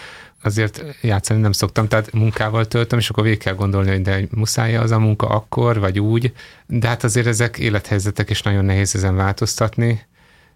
azért 0.44 0.84
játszani 1.02 1.42
nem 1.42 1.52
szoktam, 1.52 1.88
tehát 1.88 2.12
munkával 2.14 2.66
töltöm, 2.66 3.00
és 3.00 3.10
akkor 3.10 3.24
végig 3.24 3.40
kell 3.40 3.56
gondolni, 3.56 3.90
hogy 3.90 4.02
de 4.02 4.22
muszáj 4.32 4.75
az 4.75 4.92
a 4.92 5.00
munka 5.00 5.28
akkor, 5.28 5.80
vagy 5.80 6.00
úgy, 6.00 6.34
de 6.66 6.88
hát 6.88 7.04
azért 7.04 7.28
ezek 7.28 7.58
élethelyzetek, 7.58 8.30
és 8.30 8.42
nagyon 8.42 8.66
nehéz 8.66 8.96
ezen 8.96 9.16
változtatni. 9.16 10.06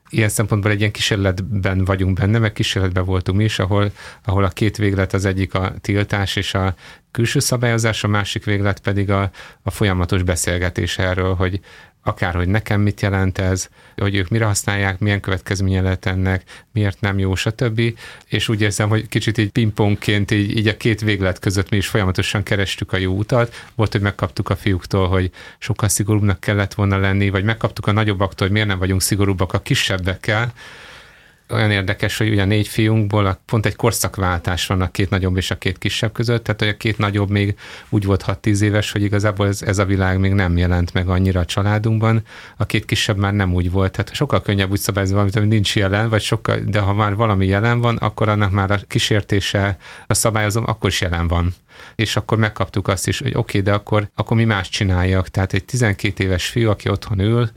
Ilyen 0.10 0.30
szempontból 0.30 0.72
egy 0.72 0.80
ilyen 0.80 0.92
kísérletben 0.92 1.86
vagyunk 1.86 2.18
benne, 2.18 2.40
meg 2.40 2.54
kísérletben 2.54 3.06
voltunk 3.06 3.38
mi 3.38 3.44
is, 3.44 3.60
ahol, 3.60 3.92
ahol 4.26 4.44
a 4.44 4.50
két 4.50 4.78
véglet 4.78 5.14
az 5.14 5.26
egyik 5.26 5.54
a 5.54 5.74
tiltás 5.82 6.36
és 6.36 6.54
a 6.54 6.76
külső 7.12 7.40
szabályozás, 7.40 8.04
a 8.04 8.08
másik 8.08 8.46
véglet 8.46 8.80
pedig 8.80 9.10
a, 9.10 9.32
a 9.64 9.72
folyamatos 9.72 10.24
beszélgetés 10.24 10.98
erről, 10.98 11.36
hogy 11.36 11.60
akár 12.04 12.36
hogy 12.36 12.48
nekem 12.48 12.82
mit 12.82 13.02
jelent 13.02 13.38
ez, 13.38 13.70
hogy 13.96 14.16
ők 14.16 14.30
mire 14.30 14.46
használják, 14.46 15.00
milyen 15.00 15.20
következménye 15.20 15.82
lehet 15.82 16.06
ennek, 16.06 16.44
miért 16.74 17.02
nem 17.02 17.20
jó, 17.20 17.36
stb. 17.36 17.82
És 18.26 18.50
úgy 18.50 18.62
érzem, 18.62 18.90
hogy 18.90 19.08
kicsit 19.08 19.38
így 19.38 19.52
pingpongként 19.52 20.32
így, 20.32 20.58
így 20.58 20.68
a 20.68 20.78
két 20.78 21.02
véglet 21.02 21.40
között 21.40 21.70
mi 21.70 21.78
is 21.78 21.88
folyamatosan 21.88 22.44
kerestük 22.44 22.94
a 22.94 22.98
jó 22.98 23.14
utat. 23.14 23.56
Volt, 23.76 23.92
hogy 23.92 24.02
megkaptuk 24.02 24.50
a 24.50 24.56
fiúktól, 24.56 25.08
hogy 25.08 25.32
sokkal 25.58 25.90
szigorúbbnak 25.90 26.40
kellett 26.40 26.74
volna 26.74 26.98
lenni, 26.98 27.30
vagy 27.30 27.44
megkaptuk 27.44 27.88
a 27.88 27.92
nagyobbaktól, 27.92 28.46
hogy 28.48 28.52
miért 28.52 28.68
nem 28.68 28.80
vagyunk 28.80 29.02
szigorúbbak 29.02 29.54
a 29.54 29.60
kisebbekkel, 29.60 30.54
olyan 31.50 31.72
érdekes, 31.72 32.18
hogy 32.18 32.30
ugye 32.30 32.46
négy 32.46 32.68
fiunkból 32.68 33.40
pont 33.46 33.66
egy 33.66 33.76
korszakváltás 33.76 34.68
van 34.68 34.82
a 34.82 34.92
két 34.92 35.10
nagyobb 35.10 35.38
és 35.38 35.52
a 35.52 35.58
két 35.58 35.78
kisebb 35.78 36.12
között, 36.12 36.44
tehát 36.44 36.60
hogy 36.60 36.70
a 36.70 36.78
két 36.78 36.98
nagyobb 36.98 37.30
még 37.30 37.56
úgy 37.90 38.06
volt 38.06 38.24
6-10 38.28 38.62
éves, 38.62 38.92
hogy 38.92 39.04
igazából 39.04 39.48
ez, 39.48 39.62
ez 39.62 39.78
a 39.78 39.86
világ 39.86 40.20
még 40.20 40.34
nem 40.34 40.58
jelent 40.58 40.94
meg 40.94 41.10
annyira 41.10 41.40
a 41.40 41.46
családunkban, 41.46 42.24
a 42.58 42.66
két 42.66 42.86
kisebb 42.86 43.18
már 43.18 43.34
nem 43.34 43.54
úgy 43.54 43.72
volt, 43.72 43.92
tehát 43.92 44.14
sokkal 44.14 44.42
könnyebb 44.42 44.72
úgy 44.72 44.80
szabályozni 44.80 45.16
valamit, 45.16 45.36
ami 45.36 45.48
nincs 45.48 45.76
jelen, 45.76 46.10
vagy 46.10 46.22
sokkal, 46.22 46.60
de 46.60 46.80
ha 46.80 46.94
már 46.94 47.16
valami 47.16 47.46
jelen 47.46 47.82
van, 47.82 47.96
akkor 47.98 48.30
annak 48.30 48.52
már 48.52 48.72
a 48.72 48.80
kísértése, 48.88 49.78
a 50.08 50.14
szabályozom, 50.14 50.64
akkor 50.68 50.90
is 50.90 51.02
jelen 51.02 51.28
van. 51.28 51.54
És 51.96 52.16
akkor 52.16 52.38
megkaptuk 52.38 52.88
azt 52.88 53.08
is, 53.08 53.20
hogy 53.20 53.28
oké, 53.28 53.38
okay, 53.38 53.62
de 53.62 53.74
akkor, 53.74 54.10
akkor 54.16 54.38
mi 54.38 54.44
más 54.44 54.70
csináljak. 54.70 55.28
Tehát 55.28 55.54
egy 55.54 55.66
12 55.66 56.24
éves 56.24 56.48
fiú, 56.48 56.70
aki 56.70 56.90
otthon 56.90 57.20
ül, 57.20 57.50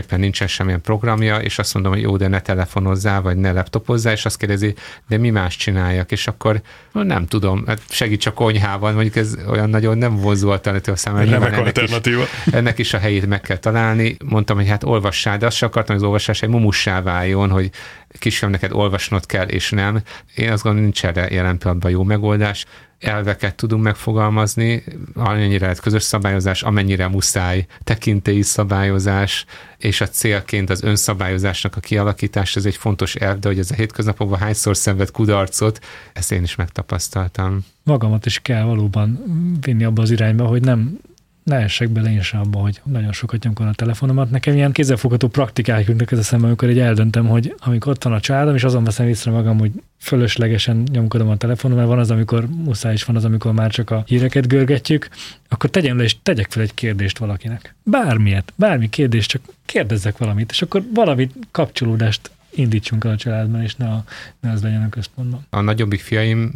éppen 0.00 0.20
nincsen 0.20 0.46
semmilyen 0.46 0.80
programja, 0.80 1.36
és 1.36 1.58
azt 1.58 1.74
mondom, 1.74 1.92
hogy 1.92 2.02
jó, 2.02 2.16
de 2.16 2.28
ne 2.28 2.40
telefonozzál, 2.40 3.22
vagy 3.22 3.36
ne 3.36 3.52
laptopozzál, 3.52 4.12
és 4.12 4.24
azt 4.24 4.36
kérdezi, 4.36 4.74
de 5.08 5.18
mi 5.18 5.30
más 5.30 5.56
csináljak, 5.56 6.12
és 6.12 6.26
akkor 6.26 6.60
nem 6.92 7.26
tudom, 7.26 7.64
hát 7.66 7.80
segíts 7.88 8.26
a 8.26 8.32
konyhában, 8.32 8.94
mondjuk 8.94 9.16
ez 9.16 9.36
olyan 9.48 9.70
nagyon 9.70 9.98
nem 9.98 10.16
vonzó 10.16 10.50
alternatíva 10.50 10.96
számára. 10.96 11.30
Remek 11.30 11.58
alternatíva. 11.58 12.22
Is, 12.22 12.52
ennek 12.52 12.78
is 12.78 12.94
a 12.94 12.98
helyét 12.98 13.26
meg 13.26 13.40
kell 13.40 13.56
találni. 13.56 14.16
Mondtam, 14.24 14.56
hogy 14.56 14.68
hát 14.68 14.84
olvassál, 14.84 15.38
de 15.38 15.46
azt 15.46 15.56
sem 15.56 15.68
akartam, 15.68 15.94
hogy 15.94 16.04
az 16.04 16.10
olvasás 16.10 16.42
egy 16.42 16.48
mumussá 16.48 17.02
váljon, 17.02 17.50
hogy 17.50 17.70
kisfiam, 18.18 18.50
neked 18.50 18.72
olvasnod 18.72 19.26
kell, 19.26 19.46
és 19.46 19.70
nem. 19.70 20.00
Én 20.34 20.52
azt 20.52 20.62
gondolom, 20.62 20.84
nincs 20.84 21.04
erre 21.04 21.28
jelen 21.30 21.58
pillanatban 21.58 21.90
jó 21.90 22.02
megoldás 22.02 22.66
elveket 23.00 23.54
tudunk 23.54 23.82
megfogalmazni, 23.82 24.84
amennyire 25.14 25.64
lehet 25.64 25.80
közös 25.80 26.02
szabályozás, 26.02 26.62
amennyire 26.62 27.08
muszáj 27.08 27.66
tekintélyi 27.84 28.42
szabályozás, 28.42 29.44
és 29.78 30.00
a 30.00 30.08
célként 30.08 30.70
az 30.70 30.82
önszabályozásnak 30.82 31.76
a 31.76 31.80
kialakítás, 31.80 32.56
ez 32.56 32.64
egy 32.64 32.76
fontos 32.76 33.14
elv, 33.14 33.38
de 33.38 33.48
hogy 33.48 33.58
ez 33.58 33.70
a 33.70 33.74
hétköznapokban 33.74 34.38
hányszor 34.38 34.76
szenved 34.76 35.10
kudarcot, 35.10 35.80
ezt 36.12 36.32
én 36.32 36.42
is 36.42 36.54
megtapasztaltam. 36.54 37.64
Magamat 37.82 38.26
is 38.26 38.38
kell 38.38 38.64
valóban 38.64 39.22
vinni 39.60 39.84
abba 39.84 40.02
az 40.02 40.10
irányba, 40.10 40.46
hogy 40.46 40.62
nem 40.62 40.98
ne 41.50 41.56
essek 41.56 41.88
bele 41.88 42.12
én 42.12 42.22
sem 42.22 42.40
abba, 42.40 42.58
hogy 42.58 42.80
nagyon 42.84 43.12
sokat 43.12 43.42
nyomkodom 43.42 43.70
a 43.70 43.74
telefonomat. 43.74 44.30
Nekem 44.30 44.54
ilyen 44.54 44.72
kézzelfogható 44.72 45.28
praktikák 45.28 45.86
jutnak 45.86 46.12
ez 46.12 46.18
a 46.18 46.22
szemben, 46.22 46.48
amikor 46.48 46.68
egy 46.68 46.78
eldöntöm, 46.78 47.26
hogy 47.26 47.54
amikor 47.58 47.92
ott 47.92 48.02
van 48.02 48.12
a 48.12 48.20
családom, 48.20 48.54
és 48.54 48.64
azon 48.64 48.84
veszem 48.84 49.08
észre 49.08 49.30
magam, 49.30 49.58
hogy 49.58 49.72
fölöslegesen 49.98 50.82
nyomkodom 50.92 51.28
a 51.28 51.36
telefonom, 51.36 51.76
mert 51.76 51.88
van 51.88 51.98
az, 51.98 52.10
amikor 52.10 52.46
muszáj 52.64 52.92
is 52.92 53.04
van 53.04 53.16
az, 53.16 53.24
amikor 53.24 53.52
már 53.52 53.70
csak 53.70 53.90
a 53.90 54.02
híreket 54.06 54.48
görgetjük, 54.48 55.08
akkor 55.48 55.70
tegyem 55.70 55.96
le 55.96 56.02
és 56.02 56.16
tegyek 56.22 56.50
fel 56.50 56.62
egy 56.62 56.74
kérdést 56.74 57.18
valakinek. 57.18 57.74
Bármilyet, 57.82 58.52
bármi 58.56 58.88
kérdést, 58.88 59.30
csak 59.30 59.42
kérdezzek 59.66 60.18
valamit, 60.18 60.50
és 60.50 60.62
akkor 60.62 60.82
valami 60.94 61.30
kapcsolódást 61.50 62.30
indítsunk 62.50 63.04
el 63.04 63.10
a 63.10 63.16
családban, 63.16 63.62
és 63.62 63.76
ne, 63.76 63.88
a, 63.88 64.04
ne 64.40 64.50
az 64.50 64.62
legyen 64.62 64.82
a 64.82 64.88
központban. 64.88 65.46
A 65.50 65.60
nagyobbik 65.60 66.00
fiaim 66.00 66.52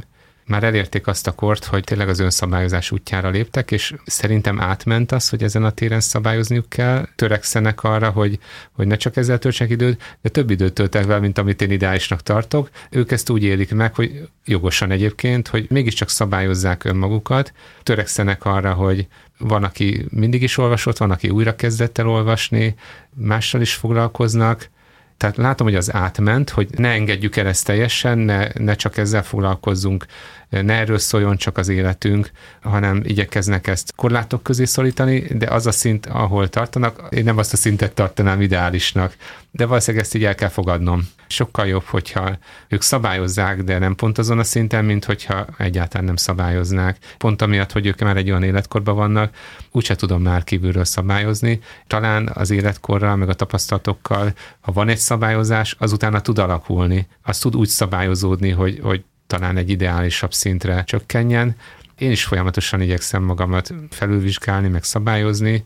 már 0.47 0.63
elérték 0.63 1.07
azt 1.07 1.27
a 1.27 1.33
kort, 1.33 1.65
hogy 1.65 1.85
tényleg 1.85 2.09
az 2.09 2.19
önszabályozás 2.19 2.91
útjára 2.91 3.29
léptek, 3.29 3.71
és 3.71 3.95
szerintem 4.05 4.61
átment 4.61 5.13
az, 5.13 5.29
hogy 5.29 5.43
ezen 5.43 5.65
a 5.65 5.71
téren 5.71 6.01
szabályozniuk 6.01 6.69
kell, 6.69 7.09
törekszenek 7.17 7.83
arra, 7.83 8.11
hogy, 8.11 8.39
hogy 8.73 8.87
ne 8.87 8.97
csak 8.97 9.17
ezzel 9.17 9.39
töltsenek 9.39 9.73
időt, 9.73 10.17
de 10.23 10.29
több 10.29 10.51
időt 10.51 10.73
töltek 10.73 11.05
vele, 11.05 11.21
mint 11.21 11.39
amit 11.39 11.63
én 11.63 11.71
ideálisnak 11.71 12.23
tartok. 12.23 12.71
Ők 12.91 13.13
ezt 13.13 13.31
úgy 13.31 13.43
élik 13.43 13.75
meg, 13.75 13.95
hogy 13.95 14.29
jogosan 14.45 14.91
egyébként, 14.91 15.49
hogy 15.49 15.67
mégiscsak 15.71 16.09
szabályozzák 16.09 16.85
önmagukat, 16.85 17.53
törekszenek 17.83 18.45
arra, 18.45 18.73
hogy 18.73 19.07
van, 19.39 19.65
aki 19.65 20.07
mindig 20.11 20.43
is 20.43 20.59
olvasott, 20.59 20.97
van, 20.97 21.11
aki 21.11 21.29
újra 21.29 21.57
kezdett 21.57 21.99
el 21.99 22.09
olvasni, 22.09 22.75
mással 23.15 23.61
is 23.61 23.75
foglalkoznak, 23.75 24.71
tehát 25.17 25.37
látom, 25.37 25.67
hogy 25.67 25.77
az 25.77 25.95
átment, 25.95 26.51
hogy 26.51 26.69
ne 26.77 26.89
engedjük 26.89 27.37
el 27.37 27.47
ezt 27.47 27.65
teljesen, 27.65 28.19
ne, 28.19 28.49
ne 28.59 28.75
csak 28.75 28.97
ezzel 28.97 29.23
foglalkozzunk, 29.23 30.07
ne 30.49 30.73
erről 30.73 30.99
szóljon 30.99 31.37
csak 31.37 31.59
az 31.59 31.69
életünk, 31.69 32.31
hanem 32.63 33.01
igyekeznek 33.05 33.67
ezt 33.67 33.93
korlátok 33.95 34.43
közé 34.43 34.65
szorítani, 34.65 35.21
de 35.21 35.47
az 35.47 35.67
a 35.67 35.73
szint, 35.73 36.07
ahol 36.07 36.49
tartanak, 36.49 37.03
én 37.11 37.25
nem 37.25 37.39
azt 37.39 37.53
a 37.53 37.57
szintet 37.57 37.93
tartanám 37.93 38.41
ideálisnak, 38.41 39.17
de 39.57 39.67
valószínűleg 39.67 40.05
ezt 40.05 40.15
így 40.15 40.25
el 40.25 40.35
kell 40.35 40.49
fogadnom. 40.49 41.09
Sokkal 41.27 41.67
jobb, 41.67 41.83
hogyha 41.83 42.39
ők 42.69 42.83
szabályozzák, 42.83 43.63
de 43.63 43.79
nem 43.79 43.95
pont 43.95 44.19
azon 44.19 44.39
a 44.39 44.45
szinten, 44.45 44.85
mint 44.85 45.05
hogyha 45.05 45.47
egyáltalán 45.59 46.07
nem 46.07 46.17
szabályoznák. 46.17 46.99
Pont 47.19 47.43
amiatt, 47.43 47.73
hogy 47.73 47.87
ők 47.87 48.01
már 48.01 48.17
egy 48.17 48.31
olyan 48.31 48.43
életkorban 48.43 48.95
vannak, 48.95 49.37
úgyse 49.71 49.95
tudom 49.95 50.23
már 50.23 50.45
kívülről 50.45 50.85
szabályozni. 50.85 51.61
Talán 51.87 52.31
az 52.35 52.51
életkorral, 52.51 53.17
meg 53.17 53.29
a 53.29 53.35
tapasztalatokkal, 53.35 54.33
ha 54.61 54.73
van 54.73 54.89
egy 54.89 54.99
szabályozás, 54.99 55.77
az 55.79 55.93
utána 55.93 56.21
tud 56.21 56.39
alakulni. 56.39 57.07
Az 57.23 57.39
tud 57.39 57.57
úgy 57.57 57.69
szabályozódni, 57.69 58.51
hogy, 58.51 58.81
hogy 58.83 59.05
talán 59.27 59.57
egy 59.57 59.71
ideálisabb 59.71 60.33
szintre 60.33 60.85
csökkenjen. 60.85 61.57
Én 61.99 62.11
is 62.11 62.25
folyamatosan 62.25 62.81
igyekszem 62.81 63.23
magamat 63.23 63.75
felülvizsgálni, 63.91 64.69
meg 64.69 64.85
szabályozni, 64.85 65.65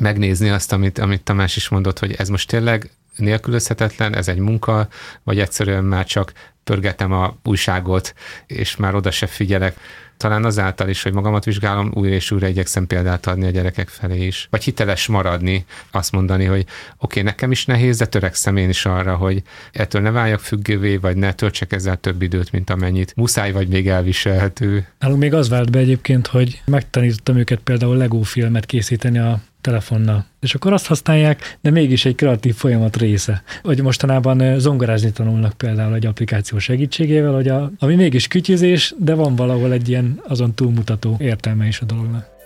megnézni 0.00 0.48
azt, 0.48 0.72
amit, 0.72 0.98
amit 0.98 1.22
Tamás 1.22 1.56
is 1.56 1.68
mondott, 1.68 1.98
hogy 1.98 2.12
ez 2.12 2.28
most 2.28 2.48
tényleg 2.48 2.90
nélkülözhetetlen, 3.16 4.16
ez 4.16 4.28
egy 4.28 4.38
munka, 4.38 4.88
vagy 5.22 5.38
egyszerűen 5.38 5.84
már 5.84 6.06
csak 6.06 6.32
pörgetem 6.64 7.12
a 7.12 7.36
újságot, 7.44 8.14
és 8.46 8.76
már 8.76 8.94
oda 8.94 9.10
se 9.10 9.26
figyelek 9.26 9.76
talán 10.18 10.44
azáltal 10.44 10.88
is, 10.88 11.02
hogy 11.02 11.12
magamat 11.12 11.44
vizsgálom, 11.44 11.90
újra 11.94 12.14
és 12.14 12.30
újra 12.30 12.46
igyekszem 12.46 12.86
példát 12.86 13.26
adni 13.26 13.46
a 13.46 13.50
gyerekek 13.50 13.88
felé 13.88 14.26
is. 14.26 14.46
Vagy 14.50 14.64
hiteles 14.64 15.06
maradni, 15.06 15.64
azt 15.90 16.12
mondani, 16.12 16.44
hogy 16.44 16.60
oké, 16.60 16.66
okay, 16.98 17.22
nekem 17.22 17.50
is 17.50 17.66
nehéz, 17.66 17.98
de 17.98 18.06
törekszem 18.06 18.56
én 18.56 18.68
is 18.68 18.86
arra, 18.86 19.16
hogy 19.16 19.42
ettől 19.72 20.02
ne 20.02 20.10
váljak 20.10 20.40
függővé, 20.40 20.96
vagy 20.96 21.16
ne 21.16 21.32
töltsek 21.32 21.72
ezzel 21.72 21.96
több 21.96 22.22
időt, 22.22 22.52
mint 22.52 22.70
amennyit 22.70 23.12
muszáj, 23.16 23.52
vagy 23.52 23.68
még 23.68 23.88
elviselhető. 23.88 24.86
Nálunk 24.98 25.20
még 25.20 25.34
az 25.34 25.48
vált 25.48 25.70
be 25.70 25.78
egyébként, 25.78 26.26
hogy 26.26 26.62
megtanítottam 26.64 27.36
őket 27.36 27.58
például 27.58 27.96
Lego 27.96 28.22
filmet 28.22 28.66
készíteni 28.66 29.18
a 29.18 29.40
telefonnal. 29.60 30.26
És 30.40 30.54
akkor 30.54 30.72
azt 30.72 30.86
használják, 30.86 31.56
de 31.60 31.70
mégis 31.70 32.04
egy 32.04 32.14
kreatív 32.14 32.54
folyamat 32.54 32.96
része. 32.96 33.42
Hogy 33.62 33.82
mostanában 33.82 34.58
zongorázni 34.58 35.12
tanulnak 35.12 35.52
például 35.52 35.94
egy 35.94 36.06
applikáció 36.06 36.58
segítségével, 36.58 37.32
hogy 37.32 37.48
a, 37.48 37.70
ami 37.78 37.94
mégis 37.94 38.28
kütyüzés, 38.28 38.94
de 38.98 39.14
van 39.14 39.36
valahol 39.36 39.72
egy 39.72 39.88
ilyen 39.88 40.07
azon 40.28 40.54
túlmutató 40.54 41.16
értelme 41.18 41.66
is 41.66 41.80
a 41.80 41.84
dolognak. 41.84 42.37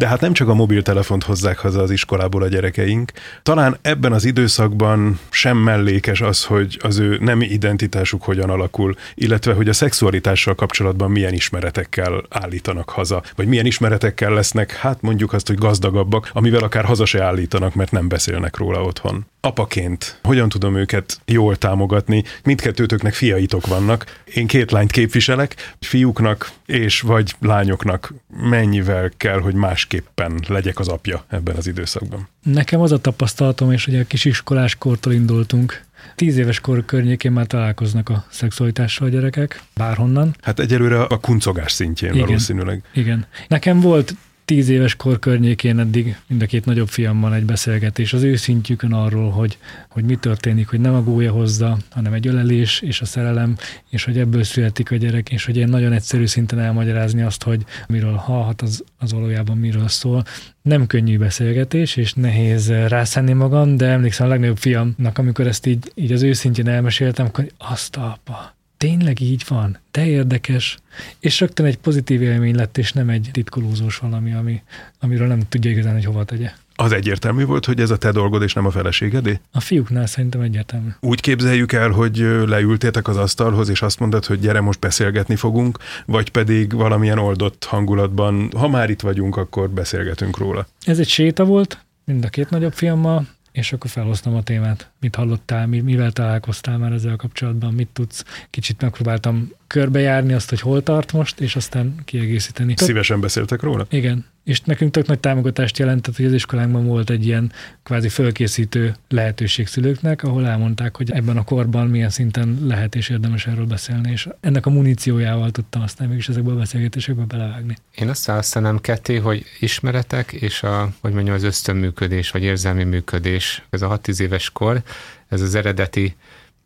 De 0.00 0.06
hát 0.06 0.20
nem 0.20 0.32
csak 0.32 0.48
a 0.48 0.54
mobiltelefont 0.54 1.24
hozzák 1.24 1.58
haza 1.58 1.80
az 1.82 1.90
iskolából 1.90 2.42
a 2.42 2.48
gyerekeink. 2.48 3.12
Talán 3.42 3.76
ebben 3.82 4.12
az 4.12 4.24
időszakban 4.24 5.18
sem 5.30 5.56
mellékes 5.56 6.20
az, 6.20 6.44
hogy 6.44 6.78
az 6.82 6.98
ő 6.98 7.18
nem 7.20 7.40
identitásuk 7.40 8.22
hogyan 8.22 8.50
alakul, 8.50 8.94
illetve 9.14 9.52
hogy 9.52 9.68
a 9.68 9.72
szexualitással 9.72 10.54
kapcsolatban 10.54 11.10
milyen 11.10 11.32
ismeretekkel 11.32 12.22
állítanak 12.28 12.90
haza, 12.90 13.22
vagy 13.36 13.46
milyen 13.46 13.66
ismeretekkel 13.66 14.32
lesznek, 14.32 14.72
hát 14.72 15.02
mondjuk 15.02 15.32
azt, 15.32 15.46
hogy 15.46 15.58
gazdagabbak, 15.58 16.30
amivel 16.32 16.62
akár 16.62 16.84
haza 16.84 17.04
se 17.04 17.22
állítanak, 17.22 17.74
mert 17.74 17.90
nem 17.90 18.08
beszélnek 18.08 18.56
róla 18.56 18.82
otthon. 18.82 19.26
Apaként 19.40 20.18
hogyan 20.22 20.48
tudom 20.48 20.76
őket 20.76 21.20
jól 21.24 21.56
támogatni? 21.56 22.24
Mindkettőtöknek 22.44 23.14
fiaitok 23.14 23.66
vannak. 23.66 24.22
Én 24.34 24.46
két 24.46 24.70
lányt 24.70 24.90
képviselek, 24.90 25.76
fiúknak 25.80 26.50
és 26.66 27.00
vagy 27.00 27.34
lányoknak 27.40 28.14
mennyivel 28.28 29.10
kell, 29.16 29.40
hogy 29.40 29.54
más 29.54 29.80
másképpen 29.80 30.40
legyek 30.48 30.78
az 30.78 30.88
apja 30.88 31.24
ebben 31.28 31.56
az 31.56 31.66
időszakban. 31.66 32.28
Nekem 32.42 32.80
az 32.80 32.92
a 32.92 32.98
tapasztalatom, 32.98 33.72
és 33.72 33.86
ugye 33.86 34.00
a 34.00 34.04
kisiskolás 34.04 34.74
kortól 34.78 35.12
indultunk, 35.12 35.88
Tíz 36.14 36.36
éves 36.36 36.60
kor 36.60 36.84
környékén 36.84 37.32
már 37.32 37.46
találkoznak 37.46 38.08
a 38.08 38.24
szexualitással 38.30 39.06
a 39.06 39.10
gyerekek, 39.10 39.62
bárhonnan. 39.74 40.34
Hát 40.40 40.58
egyelőre 40.58 41.02
a 41.02 41.18
kuncogás 41.18 41.72
szintjén 41.72 42.12
igen, 42.12 42.26
valószínűleg. 42.26 42.82
Igen. 42.94 43.26
Nekem 43.48 43.80
volt 43.80 44.14
tíz 44.50 44.68
éves 44.68 44.96
kor 44.96 45.18
környékén 45.18 45.78
eddig 45.78 46.16
mind 46.26 46.42
a 46.42 46.46
két 46.46 46.64
nagyobb 46.64 46.88
fiammal 46.88 47.34
egy 47.34 47.44
beszélgetés 47.44 48.12
az 48.12 48.22
ő 48.22 48.36
szintjükön 48.36 48.92
arról, 48.92 49.30
hogy, 49.30 49.58
hogy 49.88 50.04
mi 50.04 50.16
történik, 50.16 50.68
hogy 50.68 50.80
nem 50.80 50.94
a 50.94 51.02
gólya 51.02 51.32
hozza, 51.32 51.78
hanem 51.90 52.12
egy 52.12 52.26
ölelés 52.26 52.80
és 52.80 53.00
a 53.00 53.04
szerelem, 53.04 53.56
és 53.90 54.04
hogy 54.04 54.18
ebből 54.18 54.42
születik 54.42 54.90
a 54.90 54.96
gyerek, 54.96 55.30
és 55.30 55.44
hogy 55.44 55.56
én 55.56 55.68
nagyon 55.68 55.92
egyszerű 55.92 56.26
szinten 56.26 56.58
elmagyarázni 56.58 57.22
azt, 57.22 57.42
hogy 57.42 57.64
miről 57.88 58.14
hallhat, 58.14 58.62
az, 58.62 58.84
az 58.98 59.12
valójában 59.12 59.56
miről 59.56 59.88
szól. 59.88 60.24
Nem 60.62 60.86
könnyű 60.86 61.18
beszélgetés, 61.18 61.96
és 61.96 62.12
nehéz 62.12 62.70
rászenni 62.70 63.32
magam, 63.32 63.76
de 63.76 63.86
emlékszem 63.86 64.26
a 64.26 64.30
legnagyobb 64.30 64.58
fiamnak, 64.58 65.18
amikor 65.18 65.46
ezt 65.46 65.66
így, 65.66 65.92
így 65.94 66.12
az 66.12 66.22
őszintén 66.22 66.68
elmeséltem, 66.68 67.26
akkor 67.26 67.46
azt 67.58 67.96
apa, 67.96 68.54
tényleg 68.80 69.20
így 69.20 69.44
van, 69.48 69.78
de 69.90 70.06
érdekes, 70.06 70.78
és 71.18 71.40
rögtön 71.40 71.66
egy 71.66 71.78
pozitív 71.78 72.22
élmény 72.22 72.54
lett, 72.54 72.78
és 72.78 72.92
nem 72.92 73.08
egy 73.08 73.28
titkolózós 73.32 73.98
valami, 73.98 74.32
ami, 74.34 74.62
amiről 75.00 75.26
nem 75.26 75.40
tudja 75.48 75.70
igazán, 75.70 75.92
hogy 75.92 76.04
hova 76.04 76.24
tegye. 76.24 76.50
Az 76.76 76.92
egyértelmű 76.92 77.44
volt, 77.44 77.64
hogy 77.64 77.80
ez 77.80 77.90
a 77.90 77.96
te 77.96 78.10
dolgod, 78.12 78.42
és 78.42 78.52
nem 78.52 78.66
a 78.66 78.70
feleségedé? 78.70 79.40
A 79.52 79.60
fiúknál 79.60 80.06
szerintem 80.06 80.40
egyértelmű. 80.40 80.88
Úgy 81.00 81.20
képzeljük 81.20 81.72
el, 81.72 81.90
hogy 81.90 82.16
leültétek 82.46 83.08
az 83.08 83.16
asztalhoz, 83.16 83.68
és 83.68 83.82
azt 83.82 83.98
mondod, 83.98 84.24
hogy 84.24 84.40
gyere, 84.40 84.60
most 84.60 84.80
beszélgetni 84.80 85.36
fogunk, 85.36 85.78
vagy 86.06 86.30
pedig 86.30 86.72
valamilyen 86.72 87.18
oldott 87.18 87.64
hangulatban, 87.64 88.50
ha 88.56 88.68
már 88.68 88.90
itt 88.90 89.00
vagyunk, 89.00 89.36
akkor 89.36 89.70
beszélgetünk 89.70 90.38
róla. 90.38 90.66
Ez 90.84 90.98
egy 90.98 91.08
séta 91.08 91.44
volt, 91.44 91.84
mind 92.04 92.24
a 92.24 92.28
két 92.28 92.50
nagyobb 92.50 92.72
fiammal, 92.72 93.26
és 93.52 93.72
akkor 93.72 93.90
felhoztam 93.90 94.34
a 94.34 94.42
témát. 94.42 94.90
Mit 95.00 95.14
hallottál, 95.14 95.66
mivel 95.66 96.12
találkoztál 96.12 96.78
már 96.78 96.92
ezzel 96.92 97.16
kapcsolatban, 97.16 97.74
mit 97.74 97.88
tudsz. 97.88 98.24
Kicsit 98.50 98.80
megpróbáltam 98.80 99.50
körbejárni 99.70 100.32
azt, 100.32 100.48
hogy 100.48 100.60
hol 100.60 100.82
tart 100.82 101.12
most, 101.12 101.40
és 101.40 101.56
aztán 101.56 101.94
kiegészíteni. 102.04 102.74
Szívesen 102.76 103.20
beszéltek 103.20 103.62
róla? 103.62 103.86
Igen, 103.90 104.24
és 104.44 104.60
nekünk 104.60 104.90
tök 104.90 105.06
nagy 105.06 105.20
támogatást 105.20 105.78
jelentett, 105.78 106.16
hogy 106.16 106.24
az 106.24 106.32
iskolánkban 106.32 106.86
volt 106.86 107.10
egy 107.10 107.26
ilyen 107.26 107.52
kvázi 107.82 108.08
fölkészítő 108.08 108.94
lehetőség 109.08 109.66
szülőknek, 109.66 110.22
ahol 110.22 110.46
elmondták, 110.46 110.96
hogy 110.96 111.10
ebben 111.10 111.36
a 111.36 111.44
korban 111.44 111.86
milyen 111.86 112.10
szinten 112.10 112.58
lehet 112.62 112.94
és 112.94 113.08
érdemes 113.08 113.46
erről 113.46 113.66
beszélni, 113.66 114.10
és 114.10 114.28
ennek 114.40 114.66
a 114.66 114.70
muníciójával 114.70 115.50
tudtam 115.50 115.82
aztán 115.82 116.08
mégis 116.08 116.28
ezekből 116.28 116.54
a 116.54 116.58
beszélgetésekből 116.58 117.24
belevágni. 117.24 117.76
Én 117.94 118.08
azt 118.08 118.26
választanám 118.26 118.80
ketté, 118.80 119.16
hogy 119.16 119.44
ismeretek 119.60 120.32
és 120.32 120.62
a, 120.62 120.88
hogy 121.00 121.12
mondjam, 121.12 121.34
az 121.34 121.42
ösztönműködés, 121.42 122.30
vagy 122.30 122.42
érzelmi 122.42 122.84
működés, 122.84 123.62
ez 123.70 123.82
a 123.82 124.00
6-10 124.04 124.20
éves 124.20 124.50
kor, 124.50 124.82
ez 125.28 125.40
az 125.40 125.54
eredeti 125.54 126.16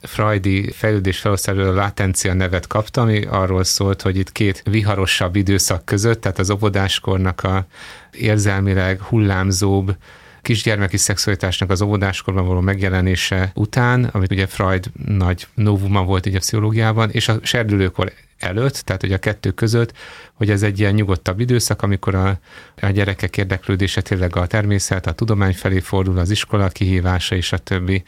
Freudi 0.07 0.71
fejlődés 0.71 1.19
felosztásról 1.19 1.67
a 1.67 1.75
látencia 1.75 2.35
nevet 2.35 2.67
kapta, 2.67 3.01
ami 3.01 3.25
arról 3.25 3.65
szólt, 3.65 4.03
hogy 4.03 4.17
itt 4.17 4.33
két 4.33 4.63
viharosabb 4.71 5.37
időszak 5.37 5.85
között, 5.85 6.21
tehát 6.21 6.39
az 6.39 6.51
óvodáskornak 6.51 7.43
a 7.43 7.67
érzelmileg 8.11 9.01
hullámzóbb, 9.01 9.97
kisgyermeki 10.43 10.97
szexualitásnak 10.97 11.71
az 11.71 11.83
óvodáskorban 11.83 12.47
való 12.47 12.61
megjelenése 12.61 13.51
után, 13.55 14.05
amit 14.05 14.31
ugye 14.31 14.47
Freud 14.47 14.91
nagy 15.07 15.47
novuma 15.55 16.03
volt 16.03 16.27
így 16.27 16.35
a 16.35 16.39
pszichológiában, 16.39 17.11
és 17.11 17.29
a 17.29 17.39
serdülőkor 17.43 18.13
előtt, 18.39 18.75
tehát 18.75 19.01
hogy 19.01 19.13
a 19.13 19.19
kettő 19.19 19.51
között, 19.51 19.93
hogy 20.35 20.51
ez 20.51 20.63
egy 20.63 20.79
ilyen 20.81 20.95
nyugodtabb 20.95 21.41
időszak, 21.41 21.83
amikor 21.83 22.15
a, 22.15 22.39
a 22.81 22.87
gyerekek 22.87 23.37
érdeklődése 23.37 24.01
tényleg 24.01 24.37
a 24.37 24.47
természet, 24.47 25.07
a 25.07 25.13
tudomány 25.13 25.55
felé 25.55 25.81
fordul, 25.81 26.19
az 26.19 26.31
iskola 26.31 26.69
kihívása 26.69 27.35
és 27.35 27.53
a 27.53 27.59
többi 27.59 28.03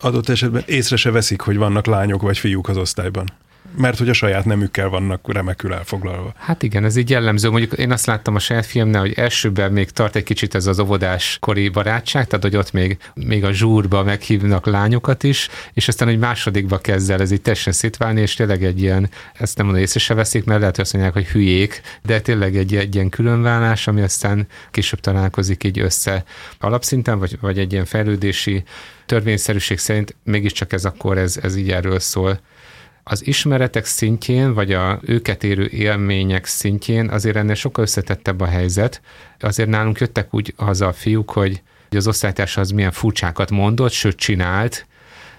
adott 0.00 0.28
esetben 0.28 0.62
észre 0.66 0.96
se 0.96 1.10
veszik, 1.10 1.40
hogy 1.40 1.56
vannak 1.56 1.86
lányok 1.86 2.22
vagy 2.22 2.38
fiúk 2.38 2.68
az 2.68 2.76
osztályban. 2.76 3.28
Mert 3.76 3.98
hogy 3.98 4.08
a 4.08 4.12
saját 4.12 4.44
nemükkel 4.44 4.88
vannak 4.88 5.32
remekül 5.32 5.74
elfoglalva. 5.74 6.32
Hát 6.36 6.62
igen, 6.62 6.84
ez 6.84 6.96
így 6.96 7.10
jellemző. 7.10 7.50
Mondjuk 7.50 7.72
én 7.72 7.92
azt 7.92 8.06
láttam 8.06 8.34
a 8.34 8.38
saját 8.38 8.66
filmnél, 8.66 9.00
hogy 9.00 9.12
elsőben 9.16 9.72
még 9.72 9.90
tart 9.90 10.16
egy 10.16 10.22
kicsit 10.22 10.54
ez 10.54 10.66
az 10.66 10.78
óvodás 10.78 11.36
kori 11.40 11.68
barátság, 11.68 12.26
tehát 12.26 12.44
hogy 12.44 12.56
ott 12.56 12.72
még, 12.72 12.98
még 13.14 13.44
a 13.44 13.52
zsúrba 13.52 14.02
meghívnak 14.02 14.66
lányokat 14.66 15.22
is, 15.22 15.48
és 15.72 15.88
aztán 15.88 16.08
hogy 16.08 16.18
másodikba 16.18 16.78
kezd 16.78 17.10
el 17.10 17.20
ez 17.20 17.30
így 17.30 17.42
teljesen 17.42 17.72
szétválni, 17.72 18.20
és 18.20 18.34
tényleg 18.34 18.64
egy 18.64 18.82
ilyen, 18.82 19.10
ezt 19.32 19.56
nem 19.56 19.66
mondom, 19.66 19.84
észre 19.84 20.00
se 20.00 20.14
veszik, 20.14 20.44
mert 20.44 20.60
lehet, 20.60 20.74
hogy 20.74 20.84
azt 20.84 20.92
mondják, 20.92 21.14
hogy 21.14 21.26
hülyék, 21.26 21.80
de 22.02 22.20
tényleg 22.20 22.56
egy, 22.56 22.76
egy 22.76 22.94
ilyen 22.94 23.08
különvállás, 23.08 23.86
ami 23.86 24.00
aztán 24.00 24.46
később 24.70 25.00
találkozik 25.00 25.64
így 25.64 25.78
össze 25.78 26.24
alapszinten, 26.58 27.18
vagy, 27.18 27.38
vagy 27.40 27.58
egy 27.58 27.72
ilyen 27.72 27.84
fejlődési 27.84 28.62
törvényszerűség 29.06 29.78
szerint 29.78 30.16
mégiscsak 30.24 30.72
ez 30.72 30.84
akkor 30.84 31.18
ez, 31.18 31.36
ez 31.42 31.56
így 31.56 31.70
erről 31.70 31.98
szól. 31.98 32.40
Az 33.02 33.26
ismeretek 33.26 33.84
szintjén, 33.84 34.54
vagy 34.54 34.72
a 34.72 34.98
őket 35.02 35.44
érő 35.44 35.66
élmények 35.66 36.44
szintjén 36.44 37.08
azért 37.08 37.36
ennél 37.36 37.54
sokkal 37.54 37.84
összetettebb 37.84 38.40
a 38.40 38.46
helyzet. 38.46 39.00
Azért 39.40 39.68
nálunk 39.68 39.98
jöttek 39.98 40.34
úgy 40.34 40.54
haza 40.56 40.86
a 40.86 40.92
fiúk, 40.92 41.30
hogy 41.30 41.62
az 41.90 42.06
osztálytárs 42.06 42.56
az 42.56 42.70
milyen 42.70 42.90
furcsákat 42.90 43.50
mondott, 43.50 43.92
sőt 43.92 44.16
csinált, 44.16 44.86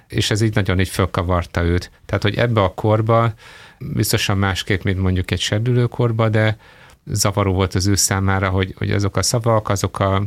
és 0.08 0.32
ez 0.32 0.42
így 0.42 0.56
nagyon 0.56 0.80
így 0.80 0.90
fölkavarta 0.90 1.64
őt. 1.64 1.92
Tehát, 2.06 2.24
hogy 2.24 2.36
ebbe 2.36 2.64
a 2.64 2.74
korba, 2.74 3.34
biztosan 3.80 4.38
másképp, 4.38 4.84
mint 4.84 5.00
mondjuk 5.00 5.32
egy 5.32 5.40
serdülőkorba, 5.40 6.30
de 6.30 6.58
zavaró 7.06 7.54
volt 7.54 7.76
az 7.76 7.88
ő 7.88 7.96
számára, 7.96 8.50
hogy, 8.50 8.74
hogy 8.78 8.92
azok 8.92 9.18
a 9.18 9.22
szavak, 9.22 9.70
azok 9.70 10.00
a 10.00 10.24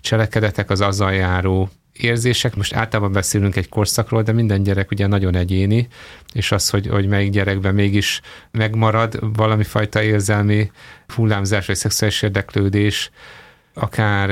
cselekedetek, 0.00 0.70
az 0.70 0.80
azzal 0.80 1.12
járó 1.12 1.68
érzések, 1.98 2.56
most 2.56 2.74
általában 2.74 3.12
beszélünk 3.12 3.56
egy 3.56 3.68
korszakról, 3.68 4.22
de 4.22 4.32
minden 4.32 4.62
gyerek 4.62 4.90
ugye 4.90 5.06
nagyon 5.06 5.34
egyéni, 5.34 5.88
és 6.32 6.52
az, 6.52 6.70
hogy, 6.70 6.86
hogy 6.86 7.06
melyik 7.06 7.30
gyerekben 7.30 7.74
mégis 7.74 8.20
megmarad 8.50 9.36
valami 9.36 9.64
fajta 9.64 10.02
érzelmi 10.02 10.70
hullámzás 11.14 11.66
vagy 11.66 11.76
szexuális 11.76 12.22
érdeklődés, 12.22 13.10
akár 13.74 14.30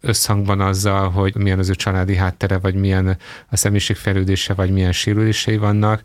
összhangban 0.00 0.60
azzal, 0.60 1.10
hogy 1.10 1.36
milyen 1.36 1.58
az 1.58 1.68
ő 1.68 1.74
családi 1.74 2.16
háttere, 2.16 2.58
vagy 2.58 2.74
milyen 2.74 3.18
a 3.48 3.56
személyiségfejlődése, 3.56 4.54
vagy 4.54 4.70
milyen 4.70 4.92
sérülései 4.92 5.56
vannak, 5.56 6.02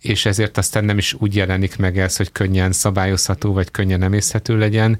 és 0.00 0.26
ezért 0.26 0.58
aztán 0.58 0.84
nem 0.84 0.98
is 0.98 1.14
úgy 1.18 1.36
jelenik 1.36 1.76
meg 1.76 1.98
ez, 1.98 2.16
hogy 2.16 2.32
könnyen 2.32 2.72
szabályozható, 2.72 3.52
vagy 3.52 3.70
könnyen 3.70 4.02
emészhető 4.02 4.58
legyen 4.58 4.98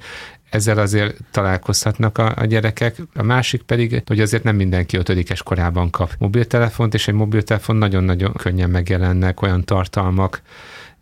ezzel 0.50 0.78
azért 0.78 1.16
találkozhatnak 1.30 2.18
a, 2.18 2.32
a 2.36 2.44
gyerekek. 2.44 2.96
A 3.14 3.22
másik 3.22 3.62
pedig, 3.62 4.02
hogy 4.06 4.20
azért 4.20 4.42
nem 4.42 4.56
mindenki 4.56 4.96
ötödikes 4.96 5.42
korában 5.42 5.90
kap 5.90 6.12
mobiltelefont, 6.18 6.94
és 6.94 7.08
egy 7.08 7.14
mobiltelefon 7.14 7.76
nagyon-nagyon 7.76 8.32
könnyen 8.32 8.70
megjelennek 8.70 9.42
olyan 9.42 9.64
tartalmak, 9.64 10.42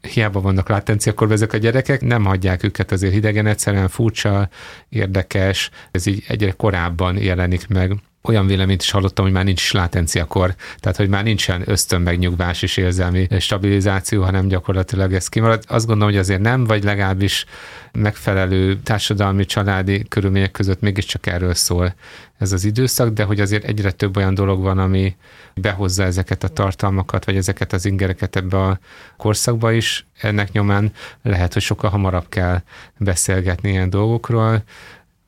hiába 0.00 0.40
vannak 0.40 0.68
látenciakorban 0.68 1.36
ezek 1.36 1.52
a 1.52 1.56
gyerekek, 1.56 2.00
nem 2.00 2.24
hagyják 2.24 2.62
őket 2.62 2.92
azért 2.92 3.12
hidegen, 3.12 3.46
egyszerűen 3.46 3.88
furcsa, 3.88 4.48
érdekes, 4.88 5.70
ez 5.90 6.06
így 6.06 6.24
egyre 6.28 6.50
korábban 6.50 7.16
jelenik 7.16 7.68
meg 7.68 7.96
olyan 8.22 8.46
véleményt 8.46 8.82
is 8.82 8.90
hallottam, 8.90 9.24
hogy 9.24 9.34
már 9.34 9.44
nincs 9.44 9.72
látenciakor, 9.72 10.54
tehát 10.78 10.96
hogy 10.96 11.08
már 11.08 11.24
nincsen 11.24 11.62
ösztönmegnyugvás 11.64 12.62
és 12.62 12.76
érzelmi 12.76 13.28
stabilizáció, 13.38 14.22
hanem 14.22 14.48
gyakorlatilag 14.48 15.14
ez 15.14 15.28
kimarad. 15.28 15.64
Azt 15.66 15.86
gondolom, 15.86 16.12
hogy 16.12 16.22
azért 16.22 16.40
nem, 16.40 16.64
vagy 16.64 16.84
legalábbis 16.84 17.44
megfelelő 17.92 18.80
társadalmi, 18.80 19.44
családi 19.44 20.04
körülmények 20.08 20.50
között 20.50 20.80
mégiscsak 20.80 21.26
erről 21.26 21.54
szól 21.54 21.94
ez 22.38 22.52
az 22.52 22.64
időszak, 22.64 23.08
de 23.08 23.24
hogy 23.24 23.40
azért 23.40 23.64
egyre 23.64 23.90
több 23.90 24.16
olyan 24.16 24.34
dolog 24.34 24.62
van, 24.62 24.78
ami 24.78 25.16
behozza 25.54 26.02
ezeket 26.02 26.44
a 26.44 26.48
tartalmakat, 26.48 27.24
vagy 27.24 27.36
ezeket 27.36 27.72
az 27.72 27.84
ingereket 27.84 28.36
ebbe 28.36 28.62
a 28.62 28.78
korszakba 29.16 29.72
is. 29.72 30.06
Ennek 30.20 30.52
nyomán 30.52 30.92
lehet, 31.22 31.52
hogy 31.52 31.62
sokkal 31.62 31.90
hamarabb 31.90 32.28
kell 32.28 32.62
beszélgetni 32.98 33.70
ilyen 33.70 33.90
dolgokról, 33.90 34.62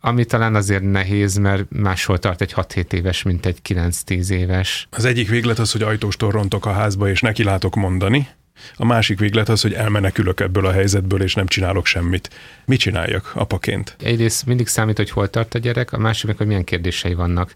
ami 0.00 0.24
talán 0.24 0.54
azért 0.54 0.82
nehéz, 0.82 1.36
mert 1.36 1.64
máshol 1.68 2.18
tart 2.18 2.40
egy 2.40 2.52
6-7 2.56 2.92
éves, 2.92 3.22
mint 3.22 3.46
egy 3.46 3.58
9-10 3.68 4.30
éves. 4.30 4.88
Az 4.90 5.04
egyik 5.04 5.28
véglet 5.28 5.58
az, 5.58 5.72
hogy 5.72 5.82
ajtóstól 5.82 6.30
rontok 6.30 6.66
a 6.66 6.72
házba, 6.72 7.08
és 7.08 7.20
neki 7.20 7.42
látok 7.42 7.74
mondani. 7.74 8.28
A 8.76 8.84
másik 8.84 9.18
véglet 9.18 9.48
az, 9.48 9.60
hogy 9.60 9.72
elmenekülök 9.72 10.40
ebből 10.40 10.66
a 10.66 10.72
helyzetből, 10.72 11.22
és 11.22 11.34
nem 11.34 11.46
csinálok 11.46 11.86
semmit. 11.86 12.30
Mit 12.64 12.80
csináljak 12.80 13.30
apaként? 13.34 13.96
Egyrészt 14.02 14.46
mindig 14.46 14.66
számít, 14.66 14.96
hogy 14.96 15.10
hol 15.10 15.30
tart 15.30 15.54
a 15.54 15.58
gyerek, 15.58 15.92
a 15.92 15.98
másik 15.98 16.26
meg, 16.26 16.36
hogy 16.36 16.46
milyen 16.46 16.64
kérdései 16.64 17.14
vannak. 17.14 17.54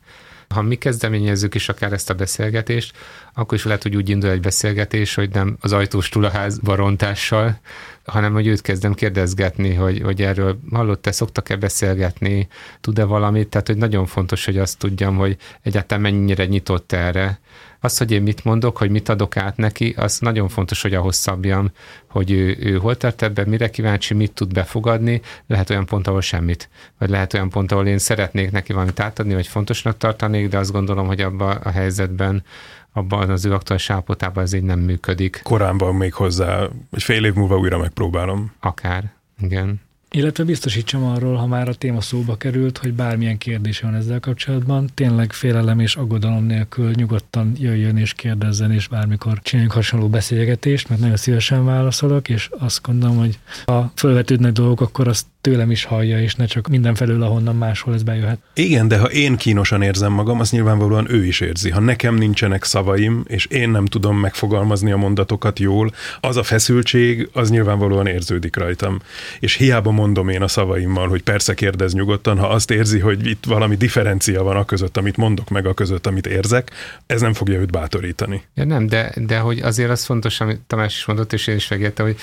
Ha 0.48 0.62
mi 0.62 0.74
kezdeményezzük 0.74 1.54
is 1.54 1.68
akár 1.68 1.92
ezt 1.92 2.10
a 2.10 2.14
beszélgetést, 2.14 2.96
akkor 3.34 3.58
is 3.58 3.64
lehet, 3.64 3.82
hogy 3.82 3.96
úgy 3.96 4.08
indul 4.08 4.30
egy 4.30 4.40
beszélgetés, 4.40 5.14
hogy 5.14 5.30
nem 5.30 5.56
az 5.60 5.72
ajtóstól 5.72 6.24
a 6.24 6.30
házba 6.30 6.74
rontással, 6.74 7.60
hanem 8.04 8.32
hogy 8.32 8.46
őt 8.46 8.60
kezdem 8.60 8.94
kérdezgetni, 8.94 9.74
hogy, 9.74 10.00
hogy 10.02 10.22
erről 10.22 10.58
hallott-e, 10.70 11.12
szoktak-e 11.12 11.56
beszélgetni, 11.56 12.48
tud-e 12.80 13.04
valamit, 13.04 13.48
tehát 13.48 13.66
hogy 13.66 13.76
nagyon 13.76 14.06
fontos, 14.06 14.44
hogy 14.44 14.58
azt 14.58 14.78
tudjam, 14.78 15.16
hogy 15.16 15.36
egyáltalán 15.62 16.02
mennyire 16.02 16.46
nyitott 16.46 16.92
erre. 16.92 17.40
Az, 17.84 17.98
hogy 17.98 18.10
én 18.10 18.22
mit 18.22 18.44
mondok, 18.44 18.76
hogy 18.76 18.90
mit 18.90 19.08
adok 19.08 19.36
át 19.36 19.56
neki, 19.56 19.94
az 19.96 20.18
nagyon 20.18 20.48
fontos, 20.48 20.82
hogy 20.82 20.94
ahhoz 20.94 21.16
szabjam, 21.16 21.70
hogy 22.08 22.30
ő, 22.30 22.56
ő 22.60 22.76
hol 22.76 22.96
tart 22.96 23.22
ebben, 23.22 23.48
mire 23.48 23.70
kíváncsi, 23.70 24.14
mit 24.14 24.32
tud 24.32 24.52
befogadni. 24.52 25.20
Lehet 25.46 25.70
olyan 25.70 25.86
pont, 25.86 26.06
ahol 26.06 26.20
semmit. 26.20 26.68
Vagy 26.98 27.08
lehet 27.08 27.34
olyan 27.34 27.50
pont, 27.50 27.72
ahol 27.72 27.86
én 27.86 27.98
szeretnék 27.98 28.50
neki 28.50 28.72
valamit 28.72 29.00
átadni, 29.00 29.34
vagy 29.34 29.46
fontosnak 29.46 29.96
tartanék, 29.96 30.48
de 30.48 30.58
azt 30.58 30.72
gondolom, 30.72 31.06
hogy 31.06 31.20
abban 31.20 31.56
a 31.56 31.70
helyzetben 31.70 32.44
abban 32.92 33.30
az 33.30 33.44
ő 33.44 33.52
aktuális 33.52 33.90
állapotában 33.90 34.42
ez 34.42 34.52
így 34.52 34.62
nem 34.62 34.78
működik. 34.78 35.40
Korán 35.42 35.78
van 35.78 35.94
még 35.94 36.12
hozzá, 36.12 36.68
hogy 36.90 37.02
fél 37.02 37.24
év 37.24 37.34
múlva 37.34 37.58
újra 37.58 37.78
megpróbálom. 37.78 38.52
Akár, 38.60 39.12
igen. 39.40 39.80
Illetve 40.14 40.44
biztosítsam 40.44 41.04
arról, 41.04 41.36
ha 41.36 41.46
már 41.46 41.68
a 41.68 41.74
téma 41.74 42.00
szóba 42.00 42.36
került, 42.36 42.78
hogy 42.78 42.92
bármilyen 42.92 43.38
kérdés 43.38 43.80
van 43.80 43.94
ezzel 43.94 44.20
kapcsolatban, 44.20 44.90
tényleg 44.94 45.32
félelem 45.32 45.80
és 45.80 45.96
aggodalom 45.96 46.44
nélkül 46.44 46.90
nyugodtan 46.94 47.52
jöjjön 47.58 47.96
és 47.96 48.12
kérdezzen, 48.12 48.72
és 48.72 48.88
bármikor 48.88 49.40
csináljunk 49.42 49.74
hasonló 49.74 50.08
beszélgetést, 50.08 50.88
mert 50.88 51.00
nagyon 51.00 51.16
szívesen 51.16 51.64
válaszolok, 51.64 52.28
és 52.28 52.50
azt 52.58 52.82
gondolom, 52.82 53.16
hogy 53.16 53.38
ha 53.64 53.92
felvetődnek 53.94 54.52
dolgok, 54.52 54.80
akkor 54.80 55.08
azt 55.08 55.26
tőlem 55.44 55.70
is 55.70 55.84
hallja, 55.84 56.20
és 56.20 56.34
ne 56.34 56.46
csak 56.46 56.68
mindenfelől, 56.68 57.22
ahonnan 57.22 57.56
máshol 57.56 57.94
ez 57.94 58.02
bejöhet. 58.02 58.38
Igen, 58.54 58.88
de 58.88 58.98
ha 58.98 59.10
én 59.10 59.36
kínosan 59.36 59.82
érzem 59.82 60.12
magam, 60.12 60.40
az 60.40 60.50
nyilvánvalóan 60.50 61.10
ő 61.10 61.26
is 61.26 61.40
érzi. 61.40 61.70
Ha 61.70 61.80
nekem 61.80 62.14
nincsenek 62.14 62.64
szavaim, 62.64 63.24
és 63.26 63.46
én 63.46 63.70
nem 63.70 63.86
tudom 63.86 64.18
megfogalmazni 64.18 64.92
a 64.92 64.96
mondatokat 64.96 65.58
jól, 65.58 65.92
az 66.20 66.36
a 66.36 66.42
feszültség, 66.42 67.28
az 67.32 67.50
nyilvánvalóan 67.50 68.06
érződik 68.06 68.56
rajtam. 68.56 68.98
És 69.40 69.54
hiába 69.54 69.90
mondom 70.04 70.28
én 70.28 70.42
a 70.42 70.48
szavaimmal, 70.48 71.08
hogy 71.08 71.22
persze 71.22 71.54
kérdez 71.54 71.92
nyugodtan, 71.92 72.38
ha 72.38 72.46
azt 72.46 72.70
érzi, 72.70 72.98
hogy 72.98 73.26
itt 73.26 73.44
valami 73.44 73.76
differencia 73.76 74.42
van 74.42 74.56
a 74.56 74.64
között, 74.64 74.96
amit 74.96 75.16
mondok, 75.16 75.48
meg 75.48 75.66
a 75.66 75.74
között, 75.74 76.06
amit 76.06 76.26
érzek, 76.26 76.70
ez 77.06 77.20
nem 77.20 77.32
fogja 77.32 77.58
őt 77.58 77.70
bátorítani. 77.70 78.42
Ja, 78.54 78.64
nem, 78.64 78.86
de, 78.86 79.12
de 79.16 79.38
hogy 79.38 79.58
azért 79.58 79.90
az 79.90 80.04
fontos, 80.04 80.40
amit 80.40 80.60
Tamás 80.66 80.96
is 80.96 81.04
mondott, 81.04 81.32
és 81.32 81.46
én 81.46 81.56
is 81.56 81.68
megértem, 81.68 82.06
hogy 82.06 82.16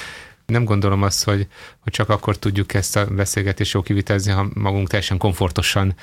nem 0.52 0.64
gondolom 0.64 1.02
azt, 1.02 1.24
hogy, 1.24 1.48
hogy 1.80 1.94
csak 1.94 2.10
akkor 2.10 2.38
tudjuk 2.38 2.74
ezt 2.74 2.98
a 2.98 3.06
beszélgetést 3.06 3.74
jó 3.74 3.82
kivitelzni, 3.82 4.32
ha 4.32 4.50
magunk 4.54 4.88
teljesen 4.88 5.18
komfortosan 5.18 5.96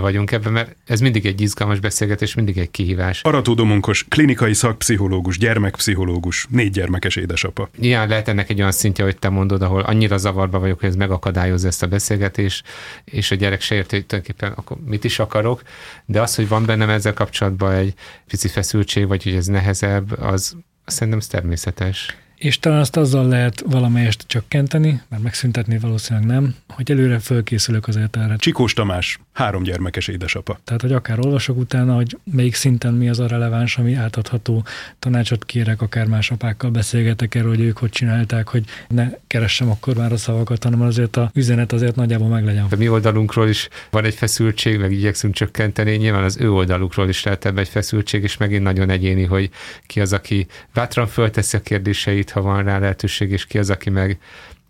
vagyunk 0.00 0.32
ebben, 0.32 0.52
mert 0.52 0.76
ez 0.86 1.00
mindig 1.00 1.26
egy 1.26 1.40
izgalmas 1.40 1.80
beszélgetés, 1.80 2.34
mindig 2.34 2.58
egy 2.58 2.70
kihívás. 2.70 3.22
Arató 3.22 3.54
Domonkos, 3.54 4.04
klinikai 4.08 4.54
szakpszichológus, 4.54 5.38
gyermekpszichológus, 5.38 6.46
négy 6.50 6.70
gyermekes 6.70 7.16
édesapa. 7.16 7.68
Igen, 7.78 8.08
lehet 8.08 8.28
ennek 8.28 8.50
egy 8.50 8.58
olyan 8.58 8.72
szintje, 8.72 9.04
hogy 9.04 9.18
te 9.18 9.28
mondod, 9.28 9.62
ahol 9.62 9.80
annyira 9.80 10.16
zavarba 10.16 10.58
vagyok, 10.58 10.80
hogy 10.80 10.88
ez 10.88 10.96
megakadályozza 10.96 11.66
ezt 11.66 11.82
a 11.82 11.86
beszélgetést, 11.86 12.66
és 13.04 13.30
a 13.30 13.34
gyerek 13.34 13.60
se 13.60 13.74
érti, 13.74 13.94
hogy 13.94 14.06
tulajdonképpen 14.06 14.52
akkor 14.52 14.76
mit 14.86 15.04
is 15.04 15.18
akarok, 15.18 15.62
de 16.04 16.20
az, 16.20 16.34
hogy 16.34 16.48
van 16.48 16.64
bennem 16.64 16.88
ezzel 16.88 17.14
kapcsolatban 17.14 17.72
egy 17.72 17.94
pici 18.26 18.48
feszültség, 18.48 19.06
vagy 19.06 19.22
hogy 19.22 19.34
ez 19.34 19.46
nehezebb, 19.46 20.20
az 20.20 20.56
szerintem 20.86 21.18
ez 21.18 21.26
természetes 21.26 22.16
és 22.36 22.58
talán 22.58 22.80
azt 22.80 22.96
azzal 22.96 23.28
lehet 23.28 23.62
valamelyest 23.66 24.24
csökkenteni, 24.26 25.00
mert 25.08 25.22
megszüntetni 25.22 25.78
valószínűleg 25.78 26.28
nem, 26.28 26.54
hogy 26.68 26.90
előre 26.90 27.18
fölkészülök 27.18 27.88
azért 27.88 28.16
erre. 28.16 28.36
Csikós 28.36 28.72
Tamás, 28.72 29.18
három 29.32 29.62
gyermekes 29.62 30.08
édesapa. 30.08 30.58
Tehát, 30.64 30.80
hogy 30.80 30.92
akár 30.92 31.18
olvasok 31.18 31.58
utána, 31.58 31.94
hogy 31.94 32.18
melyik 32.32 32.54
szinten 32.54 32.94
mi 32.94 33.08
az 33.08 33.20
a 33.20 33.26
releváns, 33.26 33.78
ami 33.78 33.94
átadható, 33.94 34.64
tanácsot 34.98 35.44
kérek, 35.44 35.82
akár 35.82 36.06
más 36.06 36.30
apákkal 36.30 36.70
beszélgetek 36.70 37.34
erről, 37.34 37.48
hogy 37.48 37.60
ők 37.60 37.78
hogy 37.78 37.90
csinálták, 37.90 38.48
hogy 38.48 38.64
ne 38.88 39.10
keressem 39.26 39.70
akkor 39.70 39.96
már 39.96 40.12
a 40.12 40.16
szavakat, 40.16 40.64
hanem 40.64 40.80
azért 40.80 41.16
a 41.16 41.30
üzenet 41.34 41.72
azért 41.72 41.96
nagyjából 41.96 42.28
meg 42.28 42.44
legyen. 42.44 42.66
A 42.70 42.76
mi 42.76 42.88
oldalunkról 42.88 43.48
is 43.48 43.68
van 43.90 44.04
egy 44.04 44.14
feszültség, 44.14 44.78
meg 44.78 44.92
igyekszünk 44.92 45.34
csökkenteni, 45.34 45.96
nyilván 45.96 46.24
az 46.24 46.36
ő 46.40 46.52
oldalukról 46.52 47.08
is 47.08 47.22
lehet 47.22 47.44
ebbe 47.44 47.60
egy 47.60 47.68
feszültség, 47.68 48.22
és 48.22 48.36
megint 48.36 48.62
nagyon 48.62 48.90
egyéni, 48.90 49.24
hogy 49.24 49.50
ki 49.86 50.00
az, 50.00 50.12
aki 50.12 50.46
bátran 50.72 51.06
fölteszi 51.06 51.56
a 51.56 51.60
kérdéseit, 51.60 52.30
ha 52.34 52.40
van 52.40 52.64
rá 52.64 52.78
lehetőség, 52.78 53.30
és 53.30 53.46
ki 53.46 53.58
az, 53.58 53.70
aki 53.70 53.90
meg 53.90 54.18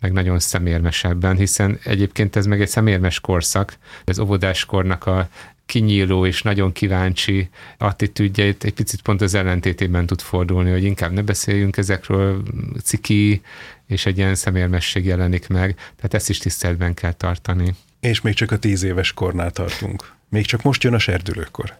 meg 0.00 0.12
nagyon 0.12 0.38
szemérmesebben, 0.38 1.36
hiszen 1.36 1.78
egyébként 1.84 2.36
ez 2.36 2.46
meg 2.46 2.60
egy 2.60 2.68
szemérmes 2.68 3.20
korszak, 3.20 3.76
az 4.04 4.18
óvodáskornak 4.18 5.06
a 5.06 5.28
kinyíló 5.66 6.26
és 6.26 6.42
nagyon 6.42 6.72
kíváncsi 6.72 7.48
attitűdjeit 7.78 8.64
egy 8.64 8.74
picit 8.74 9.02
pont 9.02 9.20
az 9.20 9.34
ellentétében 9.34 10.06
tud 10.06 10.20
fordulni, 10.20 10.70
hogy 10.70 10.84
inkább 10.84 11.12
ne 11.12 11.22
beszéljünk 11.22 11.76
ezekről, 11.76 12.42
ciki, 12.82 13.42
és 13.86 14.06
egy 14.06 14.18
ilyen 14.18 14.34
szemérmesség 14.34 15.04
jelenik 15.04 15.48
meg, 15.48 15.74
tehát 15.74 16.14
ezt 16.14 16.28
is 16.28 16.38
tiszteletben 16.38 16.94
kell 16.94 17.12
tartani. 17.12 17.74
És 18.00 18.20
még 18.20 18.34
csak 18.34 18.50
a 18.50 18.58
tíz 18.58 18.82
éves 18.82 19.12
kornál 19.12 19.50
tartunk. 19.50 20.12
Még 20.28 20.46
csak 20.46 20.62
most 20.62 20.82
jön 20.82 20.94
a 20.94 20.98
serdülőkor. 20.98 21.76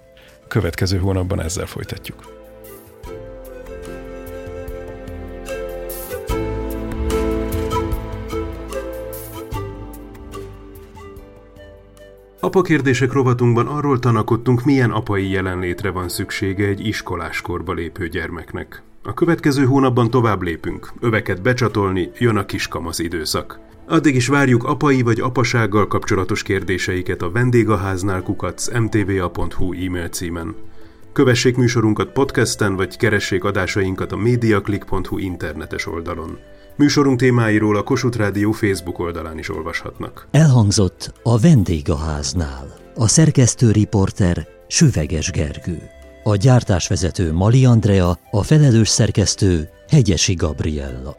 Következő 0.48 0.98
hónapban 0.98 1.40
ezzel 1.40 1.66
folytatjuk. 1.66 2.43
Apakérdések 12.44 13.12
rovatunkban 13.12 13.66
arról 13.66 13.98
tanakodtunk, 13.98 14.64
milyen 14.64 14.90
apai 14.90 15.30
jelenlétre 15.30 15.90
van 15.90 16.08
szüksége 16.08 16.66
egy 16.66 16.86
iskoláskorba 16.86 17.72
lépő 17.72 18.08
gyermeknek. 18.08 18.82
A 19.02 19.14
következő 19.14 19.64
hónapban 19.64 20.10
tovább 20.10 20.42
lépünk, 20.42 20.92
öveket 21.00 21.42
becsatolni, 21.42 22.10
jön 22.18 22.36
a 22.36 22.44
kiskamasz 22.44 22.98
időszak. 22.98 23.58
Addig 23.88 24.14
is 24.14 24.26
várjuk 24.26 24.64
apai 24.64 25.02
vagy 25.02 25.20
apasággal 25.20 25.86
kapcsolatos 25.86 26.42
kérdéseiket 26.42 27.22
a 27.22 27.30
vendégháznál 27.30 28.22
kukac 28.22 28.78
mtva.hu 28.78 29.72
e-mail 29.72 30.08
címen. 30.08 30.54
Kövessék 31.12 31.56
műsorunkat 31.56 32.12
podcasten, 32.12 32.76
vagy 32.76 32.96
keressék 32.96 33.44
adásainkat 33.44 34.12
a 34.12 34.16
mediaclick.hu 34.16 35.18
internetes 35.18 35.86
oldalon. 35.86 36.38
Műsorunk 36.76 37.18
témáiról 37.18 37.76
a 37.76 37.82
Kossuth 37.82 38.18
Rádió 38.18 38.52
Facebook 38.52 38.98
oldalán 38.98 39.38
is 39.38 39.50
olvashatnak. 39.50 40.28
Elhangzott 40.30 41.12
a 41.22 41.38
vendégháznál. 41.38 42.74
A 42.94 43.08
szerkesztő 43.08 43.70
riporter 43.70 44.46
Süveges 44.68 45.30
Gergő. 45.30 45.78
A 46.22 46.36
gyártásvezető 46.36 47.32
Mali 47.32 47.64
Andrea, 47.64 48.18
a 48.30 48.42
felelős 48.42 48.88
szerkesztő 48.88 49.68
Hegyesi 49.88 50.34
Gabriella. 50.34 51.16